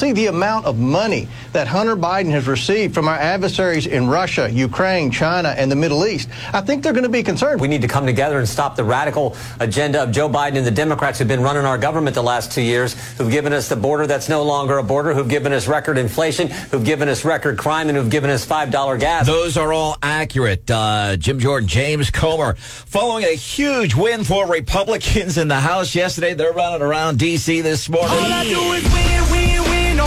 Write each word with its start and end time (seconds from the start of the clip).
see 0.00 0.12
the 0.12 0.26
amount 0.28 0.64
of 0.64 0.78
money 0.78 1.26
that 1.52 1.66
Hunter 1.66 1.96
Biden 1.96 2.30
has 2.30 2.46
received 2.46 2.94
from 2.94 3.08
our 3.08 3.16
adversaries 3.16 3.84
in 3.84 4.06
Russia, 4.06 4.48
Ukraine, 4.48 5.10
China, 5.10 5.48
and 5.48 5.72
the 5.72 5.74
Middle 5.74 6.06
East, 6.06 6.28
I 6.52 6.60
think 6.60 6.84
they're 6.84 6.92
going 6.92 7.02
to 7.02 7.08
be 7.08 7.24
concerned. 7.24 7.60
We 7.60 7.66
need 7.66 7.82
to 7.82 7.88
come 7.88 8.06
together 8.06 8.38
and 8.38 8.48
stop 8.48 8.76
the 8.76 8.84
radical 8.84 9.34
agenda 9.58 10.04
of 10.04 10.12
Joe 10.12 10.28
Biden 10.28 10.56
and 10.56 10.64
the 10.64 10.70
Democrats 10.70 11.18
who've 11.18 11.26
been 11.26 11.42
running 11.42 11.64
our 11.64 11.78
government 11.78 12.14
the 12.14 12.22
last 12.22 12.52
two 12.52 12.62
years, 12.62 12.94
who've 13.16 13.28
given 13.28 13.52
us 13.52 13.68
the 13.68 13.74
border 13.74 14.06
that's 14.06 14.28
no 14.28 14.44
longer 14.44 14.78
a 14.78 14.84
border, 14.84 15.12
who've 15.14 15.28
given 15.28 15.52
us 15.52 15.66
record 15.66 15.98
inflation, 15.98 16.46
who've 16.46 16.84
given 16.84 17.08
us 17.08 17.24
record 17.24 17.58
crime, 17.58 17.88
and 17.88 17.98
who've 17.98 18.08
given 18.08 18.30
us 18.30 18.46
$5 18.46 19.00
gas. 19.00 19.26
Those 19.26 19.56
are 19.56 19.72
all 19.72 19.96
accurate. 20.00 20.70
Uh, 20.70 21.16
Jim 21.16 21.40
Jordan, 21.40 21.66
James 21.66 22.08
Comer. 22.12 22.54
Following 22.54 23.24
a 23.24 23.34
huge 23.34 23.96
win 23.96 24.22
for 24.22 24.46
Republicans 24.46 25.38
in 25.38 25.48
the 25.48 25.58
House 25.58 25.96
yesterday, 25.96 26.34
they're 26.34 26.52
running 26.52 26.82
around 26.82 27.18
D.C. 27.18 27.62
this 27.62 27.88
morning. 27.88 29.47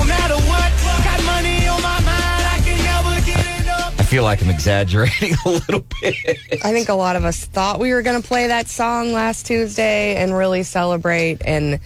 No 0.02 0.08
matter 0.08 0.36
what. 0.36 0.72
Got 1.04 1.24
money 1.26 1.68
on 1.68 1.82
my 1.82 2.00
mind, 2.02 2.44
I 2.48 2.60
can 2.64 2.78
never 2.84 3.26
get 3.26 3.62
enough. 3.62 4.00
I 4.00 4.04
feel 4.04 4.24
like 4.24 4.42
I'm 4.42 4.50
exaggerating 4.50 5.36
a 5.46 5.50
little 5.50 5.86
bit. 6.02 6.40
I 6.64 6.72
think 6.72 6.90
a 6.90 6.94
lot 6.94 7.16
of 7.16 7.24
us 7.24 7.46
thought 7.46 7.80
we 7.80 7.94
were 7.94 8.02
going 8.02 8.22
to 8.22 8.28
play 8.28 8.48
that 8.48 8.68
song 8.68 9.14
last 9.14 9.46
Tuesday 9.46 10.16
and 10.16 10.36
really 10.36 10.64
celebrate. 10.64 11.42
And 11.46 11.80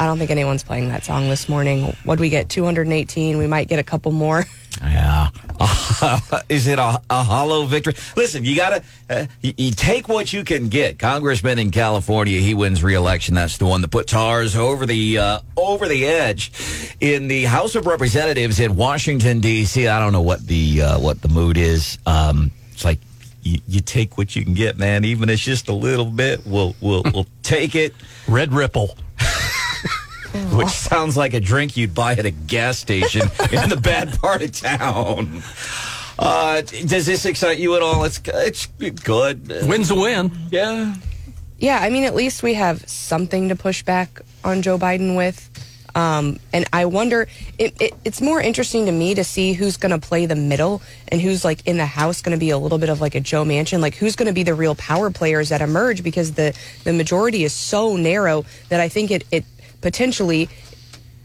I 0.00 0.06
don't 0.06 0.18
think 0.18 0.30
anyone's 0.30 0.62
playing 0.62 0.88
that 0.88 1.04
song 1.04 1.28
this 1.28 1.48
morning. 1.48 1.96
What'd 2.04 2.20
we 2.20 2.28
get? 2.28 2.48
218. 2.48 3.36
We 3.36 3.46
might 3.48 3.68
get 3.68 3.80
a 3.80 3.82
couple 3.82 4.12
more. 4.12 4.44
Yeah. 4.80 5.30
Is 6.48 6.68
it 6.68 6.78
a, 6.78 7.02
a 7.10 7.22
hollow 7.24 7.66
victory? 7.66 7.94
Listen, 8.16 8.44
you 8.44 8.54
got 8.54 8.70
to 8.70 8.82
uh, 9.10 9.26
you, 9.40 9.54
you 9.56 9.70
take 9.72 10.08
what 10.08 10.32
you 10.32 10.44
can 10.44 10.68
get. 10.68 11.00
Congressman 11.00 11.58
in 11.58 11.72
California, 11.72 12.38
he 12.38 12.54
wins 12.54 12.84
re-election. 12.84 13.34
That's 13.34 13.58
the 13.58 13.66
one 13.66 13.80
that 13.80 13.88
puts 13.88 14.14
ours 14.14 14.54
over 14.54 14.86
the 14.86 15.18
uh, 15.18 15.40
over 15.56 15.88
the 15.88 16.06
edge. 16.06 16.52
In 17.00 17.26
the 17.26 17.44
House 17.44 17.74
of 17.74 17.86
Representatives 17.86 18.60
in 18.60 18.76
Washington 18.76 19.40
D.C., 19.40 19.88
I 19.88 19.98
don't 19.98 20.12
know 20.12 20.22
what 20.22 20.46
the 20.46 20.82
uh, 20.82 21.00
what 21.00 21.22
the 21.22 21.28
mood 21.28 21.56
is. 21.56 21.98
Um, 22.06 22.52
it's 22.70 22.84
like 22.84 23.00
you, 23.42 23.60
you 23.66 23.80
take 23.80 24.16
what 24.16 24.36
you 24.36 24.44
can 24.44 24.54
get, 24.54 24.78
man. 24.78 25.04
Even 25.04 25.28
if 25.28 25.34
it's 25.34 25.42
just 25.42 25.68
a 25.68 25.74
little 25.74 26.06
bit, 26.06 26.46
we'll 26.46 26.76
we'll 26.80 27.02
we'll 27.12 27.26
take 27.42 27.74
it. 27.74 27.94
Red 28.28 28.52
Ripple. 28.52 28.96
which 30.56 30.68
sounds 30.68 31.16
like 31.16 31.34
a 31.34 31.40
drink 31.40 31.76
you'd 31.76 31.94
buy 31.94 32.12
at 32.12 32.26
a 32.26 32.30
gas 32.30 32.78
station 32.78 33.22
in 33.52 33.68
the 33.68 33.80
bad 33.80 34.18
part 34.20 34.42
of 34.42 34.52
town. 34.52 35.42
Uh, 36.18 36.62
does 36.62 37.06
this 37.06 37.24
excite 37.24 37.58
you 37.58 37.76
at 37.76 37.82
all? 37.82 38.04
It's 38.04 38.20
it's 38.26 38.66
good. 38.66 39.48
Win's 39.68 39.90
a 39.90 39.94
win. 39.94 40.32
Yeah. 40.50 40.94
Yeah, 41.58 41.78
I 41.80 41.90
mean, 41.90 42.04
at 42.04 42.14
least 42.14 42.42
we 42.42 42.54
have 42.54 42.88
something 42.88 43.48
to 43.48 43.56
push 43.56 43.82
back 43.82 44.20
on 44.44 44.62
Joe 44.62 44.78
Biden 44.78 45.16
with. 45.16 45.50
Um, 45.94 46.38
and 46.52 46.64
I 46.72 46.84
wonder, 46.84 47.26
it, 47.58 47.80
it, 47.80 47.94
it's 48.04 48.20
more 48.20 48.40
interesting 48.40 48.86
to 48.86 48.92
me 48.92 49.14
to 49.16 49.24
see 49.24 49.52
who's 49.52 49.76
going 49.76 49.98
to 49.98 50.06
play 50.06 50.26
the 50.26 50.36
middle 50.36 50.80
and 51.08 51.20
who's 51.20 51.44
like 51.44 51.66
in 51.66 51.76
the 51.76 51.86
House 51.86 52.22
going 52.22 52.36
to 52.36 52.38
be 52.38 52.50
a 52.50 52.58
little 52.58 52.78
bit 52.78 52.88
of 52.88 53.00
like 53.00 53.16
a 53.16 53.20
Joe 53.20 53.44
Manchin, 53.44 53.80
like 53.80 53.96
who's 53.96 54.14
going 54.14 54.28
to 54.28 54.32
be 54.32 54.44
the 54.44 54.54
real 54.54 54.76
power 54.76 55.10
players 55.10 55.48
that 55.48 55.60
emerge 55.60 56.04
because 56.04 56.34
the, 56.34 56.56
the 56.84 56.92
majority 56.92 57.42
is 57.42 57.52
so 57.52 57.96
narrow 57.96 58.44
that 58.68 58.78
I 58.78 58.88
think 58.88 59.10
it, 59.10 59.24
it 59.32 59.44
potentially 59.80 60.48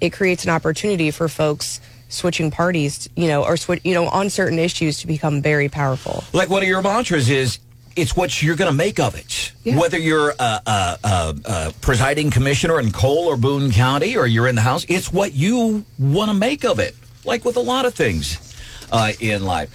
it 0.02 0.12
creates 0.12 0.44
an 0.44 0.50
opportunity 0.50 1.12
for 1.12 1.28
folks 1.28 1.80
switching 2.10 2.52
parties, 2.52 3.10
you 3.16 3.28
know, 3.28 3.44
or 3.44 3.58
switch, 3.58 3.82
you 3.84 3.94
know, 3.94 4.08
on 4.08 4.30
certain 4.30 4.60
issues 4.60 5.00
to 5.00 5.08
become 5.08 5.42
very 5.42 5.70
powerful. 5.70 6.24
Like 6.34 6.50
one 6.50 6.62
of 6.62 6.68
your 6.68 6.82
mantras 6.82 7.30
is, 7.30 7.60
it's 7.96 8.16
what 8.16 8.42
you're 8.42 8.56
going 8.56 8.72
to 8.72 8.76
make 8.76 9.00
of 9.00 9.16
it. 9.16 9.52
Yeah. 9.64 9.80
Whether 9.80 10.00
you're 10.00 10.32
a, 10.32 10.62
a, 10.66 10.98
a, 11.04 11.36
a 11.46 11.74
presiding 11.82 12.32
commissioner 12.32 12.80
in 12.80 12.92
Cole 12.92 13.28
or 13.28 13.38
Boone 13.38 13.72
County, 13.72 14.18
or 14.18 14.26
you're 14.28 14.48
in 14.48 14.56
the 14.56 14.62
House, 14.62 14.86
it's 14.90 15.14
what 15.14 15.34
you 15.34 15.86
want 16.00 16.30
to 16.30 16.34
make 16.36 16.66
of 16.66 16.80
it. 16.80 16.96
Like 17.24 17.46
with 17.46 17.56
a 17.56 17.62
lot 17.62 17.86
of 17.86 17.94
things 17.94 18.56
uh, 18.92 19.14
in 19.20 19.46
life, 19.46 19.72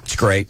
it's 0.00 0.16
great. 0.16 0.48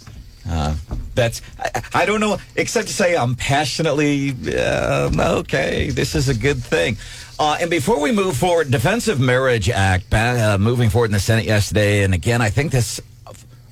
Uh, 0.49 0.75
that's 1.21 1.43
I, 1.59 2.03
I 2.03 2.07
don't 2.07 2.21
know 2.21 2.39
except 2.57 2.89
to 2.89 2.95
say 2.95 3.17
I'm 3.17 3.35
passionately 3.37 4.31
um, 4.57 5.21
okay. 5.21 5.91
This 5.91 6.15
is 6.15 6.29
a 6.29 6.35
good 6.35 6.63
thing. 6.63 6.97
Uh, 7.39 7.57
and 7.61 7.71
before 7.71 8.01
we 8.01 8.13
move 8.13 8.37
forward, 8.37 8.71
Defense 8.71 9.09
of 9.09 9.19
Marriage 9.19 9.71
Act 9.71 10.13
uh, 10.13 10.59
moving 10.59 10.91
forward 10.91 11.07
in 11.07 11.13
the 11.13 11.21
Senate 11.21 11.47
yesterday, 11.47 12.03
and 12.03 12.13
again, 12.13 12.43
I 12.43 12.51
think 12.51 12.73
this. 12.73 13.01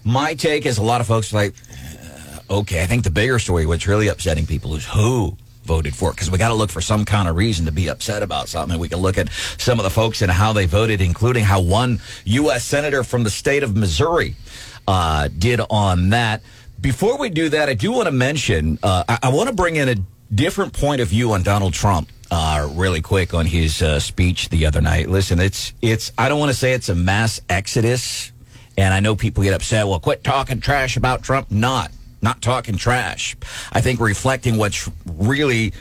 My 0.04 0.34
take 0.34 0.64
is 0.64 0.78
a 0.78 0.82
lot 0.82 1.03
of 1.03 1.06
folks 1.06 1.34
like, 1.34 1.53
uh, 2.50 2.60
okay, 2.60 2.82
I 2.82 2.86
think 2.86 3.04
the 3.04 3.10
bigger 3.10 3.38
story, 3.38 3.66
what's 3.66 3.86
really 3.86 4.09
upsetting 4.09 4.47
people 4.47 4.75
is 4.75 4.86
who 4.86 5.36
voted 5.65 5.94
for 5.94 6.09
it, 6.09 6.15
because 6.15 6.30
we 6.30 6.38
got 6.38 6.48
to 6.48 6.54
look 6.54 6.70
for 6.70 6.80
some 6.80 7.04
kind 7.04 7.28
of 7.28 7.36
reason 7.36 7.66
to 7.66 7.72
be 7.72 7.91
upset 7.91 8.22
about 8.22 8.48
something. 8.48 8.72
And 8.72 8.80
we 8.80 8.88
can 8.88 9.00
look 9.00 9.19
at 9.19 9.30
some 9.59 9.78
of 9.78 9.84
the 9.84 9.91
folks 9.91 10.22
and 10.22 10.32
how 10.32 10.54
they 10.54 10.65
voted, 10.65 11.03
including 11.03 11.44
how 11.44 11.60
one 11.60 12.00
U.S. 12.25 12.65
senator 12.65 13.04
from 13.04 13.22
the 13.22 13.30
state 13.30 13.62
of 13.62 13.76
Missouri 13.76 14.34
uh, 14.88 15.28
did 15.28 15.60
on 15.69 16.09
that. 16.10 16.41
Before 16.81 17.19
we 17.19 17.28
do 17.28 17.49
that, 17.49 17.69
I 17.69 17.75
do 17.75 17.91
want 17.93 18.06
to 18.06 18.12
mention, 18.12 18.78
uh, 18.83 19.05
I, 19.09 19.19
I 19.25 19.28
want 19.31 19.49
to 19.49 19.55
bring 19.55 19.77
in 19.77 19.89
a 19.89 19.97
different 20.33 20.72
point 20.72 21.00
of 21.00 21.09
view 21.09 21.33
on 21.33 21.43
Donald 21.43 21.75
Trump. 21.75 22.09
Uh, 22.31 22.69
really 22.72 23.00
quick 23.00 23.33
on 23.33 23.47
his 23.47 23.81
uh, 23.81 23.99
speech 23.99 24.50
the 24.50 24.66
other 24.66 24.83
night. 24.83 25.09
Listen, 25.09 25.41
it's 25.41 25.72
it's. 25.81 26.12
I 26.19 26.28
don't 26.28 26.39
want 26.39 26.53
to 26.53 26.56
say 26.59 26.75
it's 26.75 26.91
a 26.91 26.94
mass 26.94 27.41
exodus, 27.49 28.33
and 28.77 28.93
I 28.93 29.00
know 29.00 29.16
people 29.16 29.43
get 29.43 29.55
upset. 29.55 29.89
Well, 29.89 29.99
quit 29.99 30.22
talking 30.22 30.61
trash 30.61 30.99
about 30.99 31.22
Trump. 31.22 31.50
Not 31.50 31.91
not 32.21 32.43
talking 32.43 32.77
trash. 32.77 33.34
I 33.72 33.81
think 33.81 33.99
reflecting 33.99 34.59
what's 34.59 34.91
really 35.06 35.72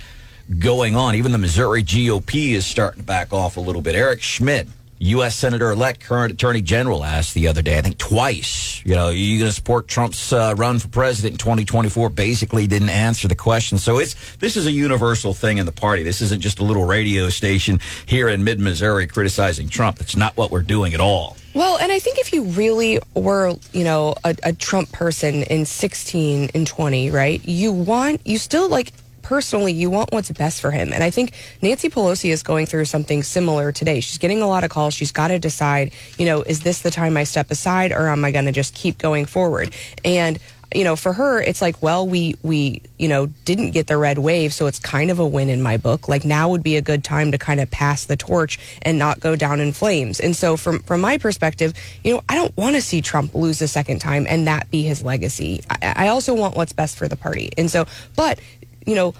going 0.58 0.96
on. 0.96 1.16
Even 1.16 1.34
the 1.34 1.38
Missouri 1.38 1.84
GOP 1.84 2.52
is 2.52 2.66
starting 2.66 3.02
to 3.02 3.06
back 3.06 3.34
off 3.34 3.58
a 3.58 3.60
little 3.60 3.82
bit. 3.82 3.96
Eric 3.96 4.22
Schmitt, 4.22 4.70
U.S. 5.00 5.36
Senator 5.36 5.72
elect, 5.72 6.00
current 6.00 6.34
Attorney 6.34 6.62
General, 6.62 7.04
asked 7.04 7.34
the 7.34 7.48
other 7.48 7.62
day, 7.62 7.78
I 7.78 7.82
think 7.82 7.98
twice, 7.98 8.84
you 8.84 8.96
know, 8.96 9.10
you 9.10 9.40
going 9.40 9.50
to 9.50 9.56
support 9.56 9.88
Trump's 9.88 10.34
uh, 10.34 10.56
run 10.58 10.80
for 10.80 10.88
president 10.88 11.34
in 11.34 11.38
2024? 11.38 12.10
Basically 12.10 12.66
didn't 12.68 12.90
answer 12.90 13.28
the 13.28 13.36
question. 13.36 13.78
So 13.78 14.00
it's, 14.00 14.16
this 14.38 14.58
is 14.58 14.66
a 14.66 14.72
universal 14.72 15.34
thing 15.34 15.60
in 15.60 15.66
the 15.66 15.72
party. 15.72 16.04
This 16.04 16.22
isn't 16.22 16.42
just 16.42 16.60
a 16.60 16.64
little 16.64 16.86
radio 16.86 17.30
station 17.30 17.80
here 18.06 18.28
in 18.28 18.44
mid 18.44 18.60
Missouri 18.60 19.06
criticizing 19.06 19.70
Trump. 19.70 20.00
That's 20.00 20.16
not 20.16 20.36
what 20.36 20.50
we're 20.50 20.64
doing 20.64 20.94
at 20.94 21.00
all. 21.00 21.38
Well, 21.54 21.78
and 21.78 21.92
I 21.92 22.00
think 22.00 22.20
if 22.20 22.34
you 22.34 22.44
really 22.44 23.00
were, 23.16 23.56
you 23.74 23.84
know, 23.84 24.16
a, 24.24 24.36
a 24.44 24.54
Trump 24.54 24.92
person 24.92 25.44
in 25.44 25.66
16 25.66 26.52
and 26.54 26.68
20, 26.68 27.10
right, 27.10 27.44
you 27.44 27.72
want, 27.72 28.22
you 28.26 28.38
still 28.38 28.70
like, 28.70 28.92
personally, 29.28 29.74
you 29.74 29.90
want 29.90 30.14
what's 30.14 30.32
best 30.32 30.62
for 30.62 30.72
him. 30.72 30.94
And 30.94 31.04
I 31.04 31.10
think 31.10 31.34
Nancy 31.62 31.90
Pelosi 31.90 32.30
is 32.32 32.44
going 32.44 32.66
through 32.66 32.86
something 32.86 33.24
similar 33.24 33.74
today. 33.74 34.00
She's 34.00 34.18
getting 34.18 34.42
a 34.42 34.48
lot 34.48 34.64
of 34.64 34.70
calls. 34.70 34.94
She's 34.94 35.12
got 35.12 35.28
to 35.28 35.38
decide, 35.38 35.92
you 36.18 36.26
know, 36.26 36.44
is 36.44 36.62
this 36.62 36.82
the 36.82 36.92
time 36.92 37.18
I 37.18 37.26
step 37.26 37.52
aside 37.52 37.92
or 37.92 38.08
am 38.08 38.24
I 38.24 38.32
going 38.32 38.46
to 38.46 38.54
just 38.54 38.74
keep 38.74 38.98
going 38.98 39.26
forward? 39.26 39.74
And 40.06 40.40
you 40.74 40.84
know, 40.84 40.96
for 40.98 41.14
her, 41.14 41.42
it's 41.42 41.62
like, 41.62 41.82
well, 41.82 42.06
we 42.06 42.36
we 42.44 42.82
you 42.98 43.08
know 43.08 43.28
didn't 43.46 43.72
get 43.72 43.88
the 43.88 43.96
red 43.96 44.18
wave, 44.18 44.54
so 44.54 44.68
it's 44.68 44.80
kind 44.80 45.10
of 45.10 45.18
a 45.18 45.26
win 45.26 45.48
in 45.48 45.62
my 45.62 45.78
book. 45.78 46.10
Like 46.10 46.26
now 46.26 46.50
would 46.50 46.62
be 46.62 46.76
a 46.76 46.82
good 46.82 47.06
time 47.06 47.32
to 47.32 47.38
kind 47.38 47.62
of 47.62 47.72
pass 47.72 48.04
the 48.04 48.18
torch 48.18 48.60
and 48.82 49.00
not 49.00 49.22
go 49.22 49.38
down 49.38 49.62
in 49.62 49.72
flames. 49.72 50.20
And 50.20 50.36
so, 50.36 50.58
from 50.58 50.80
from 50.80 51.00
my 51.00 51.20
perspective, 51.20 51.74
you 52.04 52.14
know, 52.14 52.22
I 52.28 52.36
don't 52.36 52.56
want 52.58 52.76
to 52.76 52.82
see 52.82 53.02
Trump 53.02 53.34
lose 53.34 53.62
a 53.62 53.68
second 53.68 54.00
time 54.00 54.28
and 54.28 54.46
that 54.48 54.70
be 54.70 54.84
his 54.84 55.04
legacy. 55.04 55.64
I, 55.70 55.94
I 55.96 56.08
also 56.10 56.34
want 56.34 56.58
what's 56.58 56.74
best 56.74 56.98
for 56.98 57.08
the 57.08 57.16
party. 57.16 57.50
And 57.58 57.72
so, 57.72 57.86
but 58.18 58.42
you 58.88 58.96
know, 58.96 59.14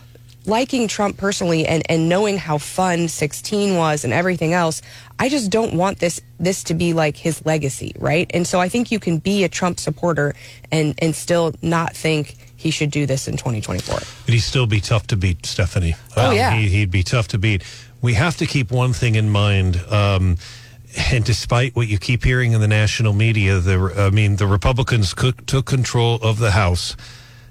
liking 0.48 0.88
Trump 0.88 1.18
personally 1.18 1.68
and, 1.68 1.84
and 1.90 2.10
knowing 2.10 2.38
how 2.38 2.58
fun 2.58 3.08
16 3.08 3.76
was 3.76 4.04
and 4.04 4.14
everything 4.14 4.54
else, 4.54 4.82
I 5.20 5.30
just 5.30 5.52
don't 5.52 5.74
want 5.74 6.00
this 6.00 6.22
this 6.40 6.64
to 6.66 6.74
be 6.74 6.94
like 6.94 7.18
his 7.18 7.46
legacy, 7.46 7.94
right? 8.00 8.30
And 8.34 8.48
so 8.48 8.60
I 8.60 8.70
think 8.70 8.92
you 8.92 9.00
can 9.00 9.18
be 9.18 9.44
a 9.44 9.50
Trump 9.50 9.80
supporter 9.80 10.34
and 10.72 10.96
and 11.00 11.16
still 11.16 11.54
not 11.62 11.96
think 11.96 12.38
he 12.56 12.72
should 12.72 12.90
do 12.90 13.06
this 13.06 13.28
in 13.28 13.38
2024. 13.38 13.96
But 13.96 14.34
he'd 14.34 14.40
still 14.40 14.66
be 14.66 14.80
tough 14.80 15.06
to 15.08 15.16
beat, 15.16 15.46
Stephanie. 15.46 15.96
Oh, 16.16 16.32
yeah. 16.32 16.56
He, 16.56 16.70
he'd 16.70 16.92
be 16.92 17.04
tough 17.04 17.28
to 17.30 17.38
beat. 17.38 17.64
We 18.02 18.16
have 18.16 18.38
to 18.38 18.48
keep 18.48 18.72
one 18.72 18.94
thing 18.94 19.16
in 19.16 19.30
mind. 19.30 19.78
Um, 19.90 20.38
and 21.12 21.24
despite 21.24 21.76
what 21.76 21.88
you 21.88 22.00
keep 22.00 22.24
hearing 22.24 22.54
in 22.54 22.62
the 22.62 22.68
national 22.68 23.14
media, 23.14 23.60
the 23.60 23.94
I 23.96 24.10
mean, 24.10 24.38
the 24.38 24.48
Republicans 24.48 25.14
took 25.14 25.66
control 25.66 26.16
of 26.22 26.40
the 26.40 26.52
House. 26.52 26.96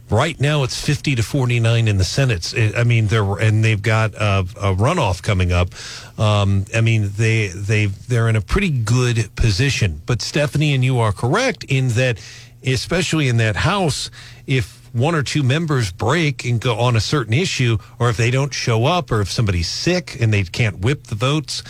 Right 0.08 0.41
now, 0.41 0.62
it's 0.62 0.81
fifty 0.81 1.17
to 1.17 1.23
forty 1.23 1.58
nine 1.58 1.88
in 1.88 1.99
the 1.99 2.05
Senate. 2.05 2.55
I 2.76 2.85
mean, 2.85 3.08
they're 3.08 3.38
and 3.38 3.64
they've 3.64 3.82
got 3.82 4.14
a, 4.14 4.41
a 4.56 4.73
runoff 4.73 5.20
coming 5.20 5.50
up. 5.50 5.70
Um, 6.17 6.64
I 6.73 6.81
mean, 6.81 7.11
they 7.17 7.49
they 7.49 7.87
they're 7.87 8.29
in 8.29 8.37
a 8.37 8.41
pretty 8.41 8.70
good 8.70 9.35
position. 9.35 10.00
But 10.06 10.23
Stephanie 10.23 10.75
and 10.75 10.85
you 10.85 11.00
are 11.00 11.11
correct 11.11 11.64
in 11.64 11.88
that, 11.88 12.20
especially 12.64 13.26
in 13.26 13.38
that 13.38 13.56
House, 13.56 14.12
if 14.47 14.88
one 14.93 15.17
or 15.17 15.25
two 15.25 15.43
members 15.43 15.91
break 15.91 16.44
and 16.44 16.61
go 16.61 16.79
on 16.79 16.94
a 16.94 17.00
certain 17.00 17.35
issue, 17.35 17.76
or 17.99 18.08
if 18.08 18.17
they 18.17 18.31
don't 18.31 18.55
show 18.55 18.87
up, 18.87 19.11
or 19.11 19.20
if 19.20 19.31
somebody's 19.31 19.69
sick 19.69 20.20
and 20.20 20.32
they 20.32 20.44
can't 20.44 20.79
whip 20.79 21.08
the 21.08 21.17
votes. 21.17 21.64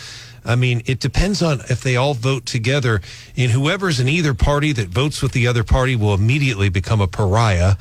I 0.45 0.55
mean, 0.55 0.81
it 0.85 1.01
depends 1.01 1.41
on 1.41 1.59
if 1.69 1.81
they 1.81 1.97
all 1.97 2.13
vote 2.13 2.45
together. 2.45 3.01
And 3.35 3.51
whoever's 3.51 3.99
in 3.99 4.07
either 4.07 4.33
party 4.33 4.71
that 4.73 4.87
votes 4.87 5.21
with 5.21 5.33
the 5.33 5.45
other 5.47 5.65
party 5.65 5.95
will 5.95 6.13
immediately 6.13 6.69
become 6.69 7.01
a 7.01 7.07
pariah. 7.07 7.75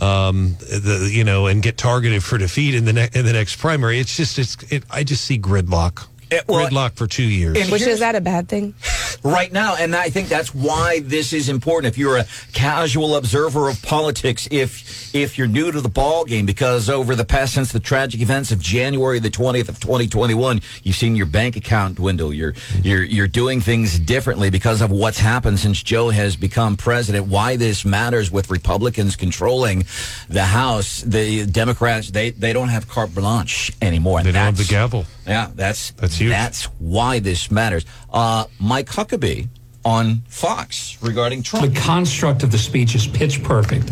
Um, 0.00 0.56
the, 0.60 1.10
you 1.12 1.24
know, 1.24 1.46
and 1.46 1.62
get 1.62 1.76
targeted 1.76 2.24
for 2.24 2.38
defeat 2.38 2.74
in 2.74 2.86
the 2.86 2.92
ne- 2.94 3.10
in 3.12 3.26
the 3.26 3.34
next 3.34 3.56
primary. 3.56 3.98
It's 3.98 4.16
just, 4.16 4.38
it's, 4.38 4.56
it, 4.70 4.84
I 4.90 5.04
just 5.04 5.24
see 5.26 5.38
gridlock. 5.38 6.06
Eh, 6.30 6.40
well, 6.46 6.68
gridlock 6.68 6.92
for 6.96 7.06
two 7.06 7.22
years. 7.24 7.56
And 7.58 7.70
Which 7.70 7.82
is 7.82 8.00
that 8.00 8.14
a 8.14 8.20
bad 8.20 8.48
thing? 8.48 8.74
right 9.22 9.52
now 9.52 9.74
and 9.74 9.94
i 9.94 10.08
think 10.08 10.28
that's 10.28 10.54
why 10.54 11.00
this 11.00 11.34
is 11.34 11.50
important 11.50 11.92
if 11.92 11.98
you're 11.98 12.16
a 12.16 12.24
casual 12.54 13.16
observer 13.16 13.68
of 13.68 13.82
politics 13.82 14.48
if 14.50 15.14
if 15.14 15.36
you're 15.36 15.48
new 15.48 15.70
to 15.70 15.80
the 15.82 15.90
ball 15.90 16.24
game 16.24 16.46
because 16.46 16.88
over 16.88 17.14
the 17.14 17.24
past 17.24 17.52
since 17.52 17.70
the 17.70 17.80
tragic 17.80 18.22
events 18.22 18.50
of 18.50 18.58
january 18.60 19.18
the 19.18 19.28
20th 19.28 19.68
of 19.68 19.78
2021 19.78 20.62
you've 20.84 20.96
seen 20.96 21.16
your 21.16 21.26
bank 21.26 21.54
account 21.56 21.96
dwindle 21.96 22.32
you're 22.32 22.54
you're 22.82 23.02
you're 23.02 23.28
doing 23.28 23.60
things 23.60 23.98
differently 23.98 24.48
because 24.48 24.80
of 24.80 24.90
what's 24.90 25.18
happened 25.18 25.58
since 25.58 25.82
joe 25.82 26.08
has 26.08 26.34
become 26.34 26.74
president 26.74 27.26
why 27.26 27.56
this 27.56 27.84
matters 27.84 28.30
with 28.30 28.48
republicans 28.50 29.16
controlling 29.16 29.84
the 30.30 30.44
house 30.44 31.02
the 31.02 31.44
democrats 31.44 32.10
they 32.10 32.30
they 32.30 32.54
don't 32.54 32.68
have 32.70 32.88
carte 32.88 33.14
blanche 33.14 33.70
anymore 33.82 34.22
They 34.22 34.32
don't 34.32 34.44
have 34.44 34.56
the 34.56 34.64
gavel. 34.64 35.04
yeah, 35.26 35.50
that's 35.54 35.90
That's 35.92 36.19
huge. 36.20 36.30
That's 36.30 36.64
why 36.78 37.18
this 37.18 37.50
matters. 37.50 37.84
Uh, 38.12 38.44
Mike 38.58 38.86
Huckabee 38.86 39.48
on 39.84 40.22
Fox 40.28 41.02
regarding 41.02 41.42
Trump. 41.42 41.72
The 41.72 41.80
construct 41.80 42.42
of 42.42 42.52
the 42.52 42.58
speech 42.58 42.94
is 42.94 43.06
pitch 43.06 43.42
perfect. 43.42 43.90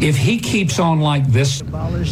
If 0.00 0.16
he 0.16 0.38
keeps 0.38 0.78
on 0.78 1.00
like 1.00 1.26
this, 1.26 1.62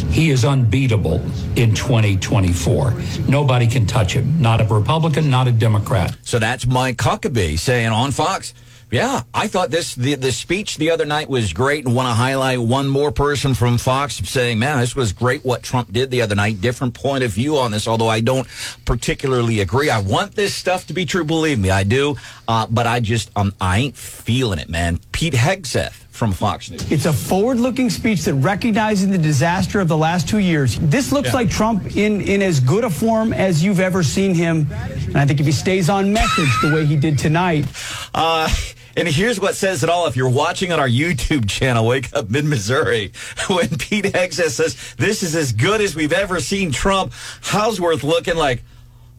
he 0.09 0.29
is 0.29 0.43
unbeatable 0.43 1.21
in 1.55 1.73
2024. 1.73 2.93
Nobody 3.27 3.67
can 3.67 3.85
touch 3.85 4.13
him. 4.13 4.41
Not 4.41 4.61
a 4.61 4.65
Republican, 4.65 5.29
not 5.29 5.47
a 5.47 5.51
Democrat. 5.51 6.15
So 6.23 6.39
that's 6.39 6.65
Mike 6.65 6.97
Huckabee 6.97 7.57
saying 7.57 7.89
on 7.89 8.11
Fox. 8.11 8.53
Yeah, 8.93 9.23
I 9.33 9.47
thought 9.47 9.71
this 9.71 9.95
the 9.95 10.13
the 10.13 10.31
speech 10.31 10.77
the 10.77 10.91
other 10.91 11.03
night 11.05 11.27
was 11.27 11.51
great, 11.51 11.83
and 11.83 11.95
want 11.95 12.05
to 12.09 12.13
highlight 12.13 12.59
one 12.59 12.87
more 12.87 13.11
person 13.11 13.55
from 13.55 13.79
Fox 13.79 14.17
saying, 14.17 14.59
"Man, 14.59 14.79
this 14.79 14.95
was 14.95 15.13
great 15.13 15.43
what 15.43 15.63
Trump 15.63 15.91
did 15.91 16.11
the 16.11 16.21
other 16.21 16.35
night. 16.35 16.61
Different 16.61 16.93
point 16.93 17.23
of 17.23 17.31
view 17.31 17.57
on 17.57 17.71
this, 17.71 17.87
although 17.87 18.07
I 18.07 18.19
don't 18.19 18.47
particularly 18.85 19.61
agree. 19.61 19.89
I 19.89 19.99
want 19.99 20.35
this 20.35 20.53
stuff 20.53 20.85
to 20.87 20.93
be 20.93 21.07
true, 21.07 21.23
believe 21.23 21.57
me, 21.57 21.71
I 21.71 21.83
do. 21.83 22.17
Uh, 22.47 22.67
but 22.69 22.85
I 22.85 22.99
just 22.99 23.31
um, 23.35 23.51
I 23.59 23.79
ain't 23.79 23.97
feeling 23.97 24.59
it, 24.59 24.69
man." 24.69 24.99
Pete 25.11 25.33
Hegseth 25.33 25.93
from 26.11 26.31
Fox 26.31 26.69
News. 26.69 26.91
It's 26.91 27.05
a 27.07 27.13
forward-looking 27.13 27.89
speech 27.89 28.21
that 28.25 28.35
recognizing 28.35 29.09
the 29.09 29.17
disaster 29.17 29.79
of 29.79 29.87
the 29.87 29.97
last 29.97 30.29
two 30.29 30.37
years. 30.37 30.77
This 30.79 31.11
looks 31.11 31.29
Yeah. 31.29 31.33
like 31.33 31.49
Trump 31.49 31.97
in, 31.97 32.21
in 32.21 32.43
as 32.43 32.59
good 32.59 32.83
a 32.83 32.91
form 32.91 33.33
as 33.33 33.63
you've 33.63 33.79
ever 33.79 34.03
seen 34.03 34.35
him. 34.35 34.67
And 35.07 35.17
I 35.17 35.25
think 35.25 35.39
if 35.39 35.47
he 35.47 35.51
stays 35.51 35.89
on 35.89 36.13
message 36.13 36.49
the 36.61 36.71
way 36.75 36.85
he 36.85 36.95
did 36.95 37.17
tonight, 37.17 37.65
Uh, 38.13 38.47
and 38.95 39.07
here's 39.07 39.39
what 39.39 39.55
says 39.55 39.83
it 39.83 39.89
all. 39.89 40.07
If 40.07 40.15
you're 40.15 40.29
watching 40.29 40.71
on 40.71 40.79
our 40.79 40.87
YouTube 40.87 41.49
channel, 41.49 41.85
Wake 41.87 42.09
Up 42.13 42.29
Mid 42.29 42.45
Missouri, 42.45 43.11
when 43.47 43.69
Pete 43.77 44.05
Hegseth 44.05 44.51
says, 44.51 44.95
This 44.97 45.23
is 45.23 45.35
as 45.35 45.51
good 45.53 45.81
as 45.81 45.95
we've 45.95 46.13
ever 46.13 46.39
seen 46.39 46.71
Trump, 46.71 47.13
Houseworth 47.41 48.03
looking 48.03 48.35
like 48.35 48.63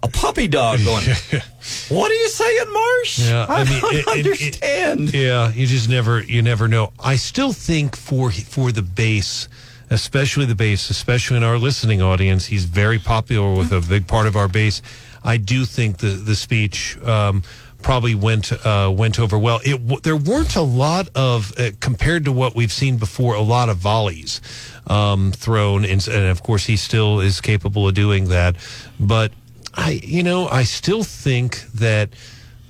a 0.02 0.08
puppy 0.08 0.46
dog 0.48 0.80
going, 0.84 1.04
What 1.88 2.10
are 2.10 2.14
you 2.14 2.28
saying, 2.28 2.72
Marsh? 2.72 3.18
Yeah, 3.20 3.46
I, 3.48 3.60
I 3.60 3.64
mean, 3.64 3.80
don't 3.80 3.94
it- 3.94 3.98
it- 4.06 4.26
understand. 4.26 5.14
Yeah, 5.14 5.50
you 5.52 5.66
just 5.66 5.88
never 5.88 6.22
you 6.22 6.42
never 6.42 6.68
know. 6.68 6.92
I 7.02 7.16
still 7.16 7.52
think 7.52 7.96
for 7.96 8.30
for 8.30 8.70
the 8.70 8.82
base, 8.82 9.48
especially 9.90 10.44
the 10.46 10.54
base, 10.54 10.90
especially 10.90 11.36
in 11.38 11.42
our 11.42 11.58
listening 11.58 12.02
audience, 12.02 12.46
he's 12.46 12.64
very 12.64 12.98
popular 12.98 13.54
with 13.56 13.72
a 13.72 13.80
big 13.80 14.06
part 14.06 14.26
of 14.26 14.36
our 14.36 14.48
base. 14.48 14.82
I 15.24 15.38
do 15.38 15.64
think 15.64 15.96
the 15.98 16.08
the 16.08 16.36
speech 16.36 16.98
um, 17.02 17.42
probably 17.84 18.14
went 18.16 18.50
uh, 18.66 18.92
went 18.92 19.20
over 19.20 19.38
well. 19.38 19.60
It 19.64 19.76
w- 19.86 20.00
there 20.00 20.16
weren't 20.16 20.56
a 20.56 20.62
lot 20.62 21.08
of 21.14 21.52
uh, 21.56 21.70
compared 21.78 22.24
to 22.24 22.32
what 22.32 22.56
we've 22.56 22.72
seen 22.72 22.96
before, 22.96 23.36
a 23.36 23.42
lot 23.42 23.68
of 23.68 23.76
volleys 23.76 24.40
um, 24.88 25.30
thrown, 25.30 25.84
and, 25.84 26.04
and 26.08 26.26
of 26.26 26.42
course 26.42 26.64
he 26.64 26.76
still 26.76 27.20
is 27.20 27.40
capable 27.40 27.86
of 27.86 27.94
doing 27.94 28.28
that. 28.30 28.56
But 28.98 29.30
I, 29.74 30.00
you 30.02 30.24
know, 30.24 30.48
I 30.48 30.64
still 30.64 31.04
think 31.04 31.60
that. 31.74 32.08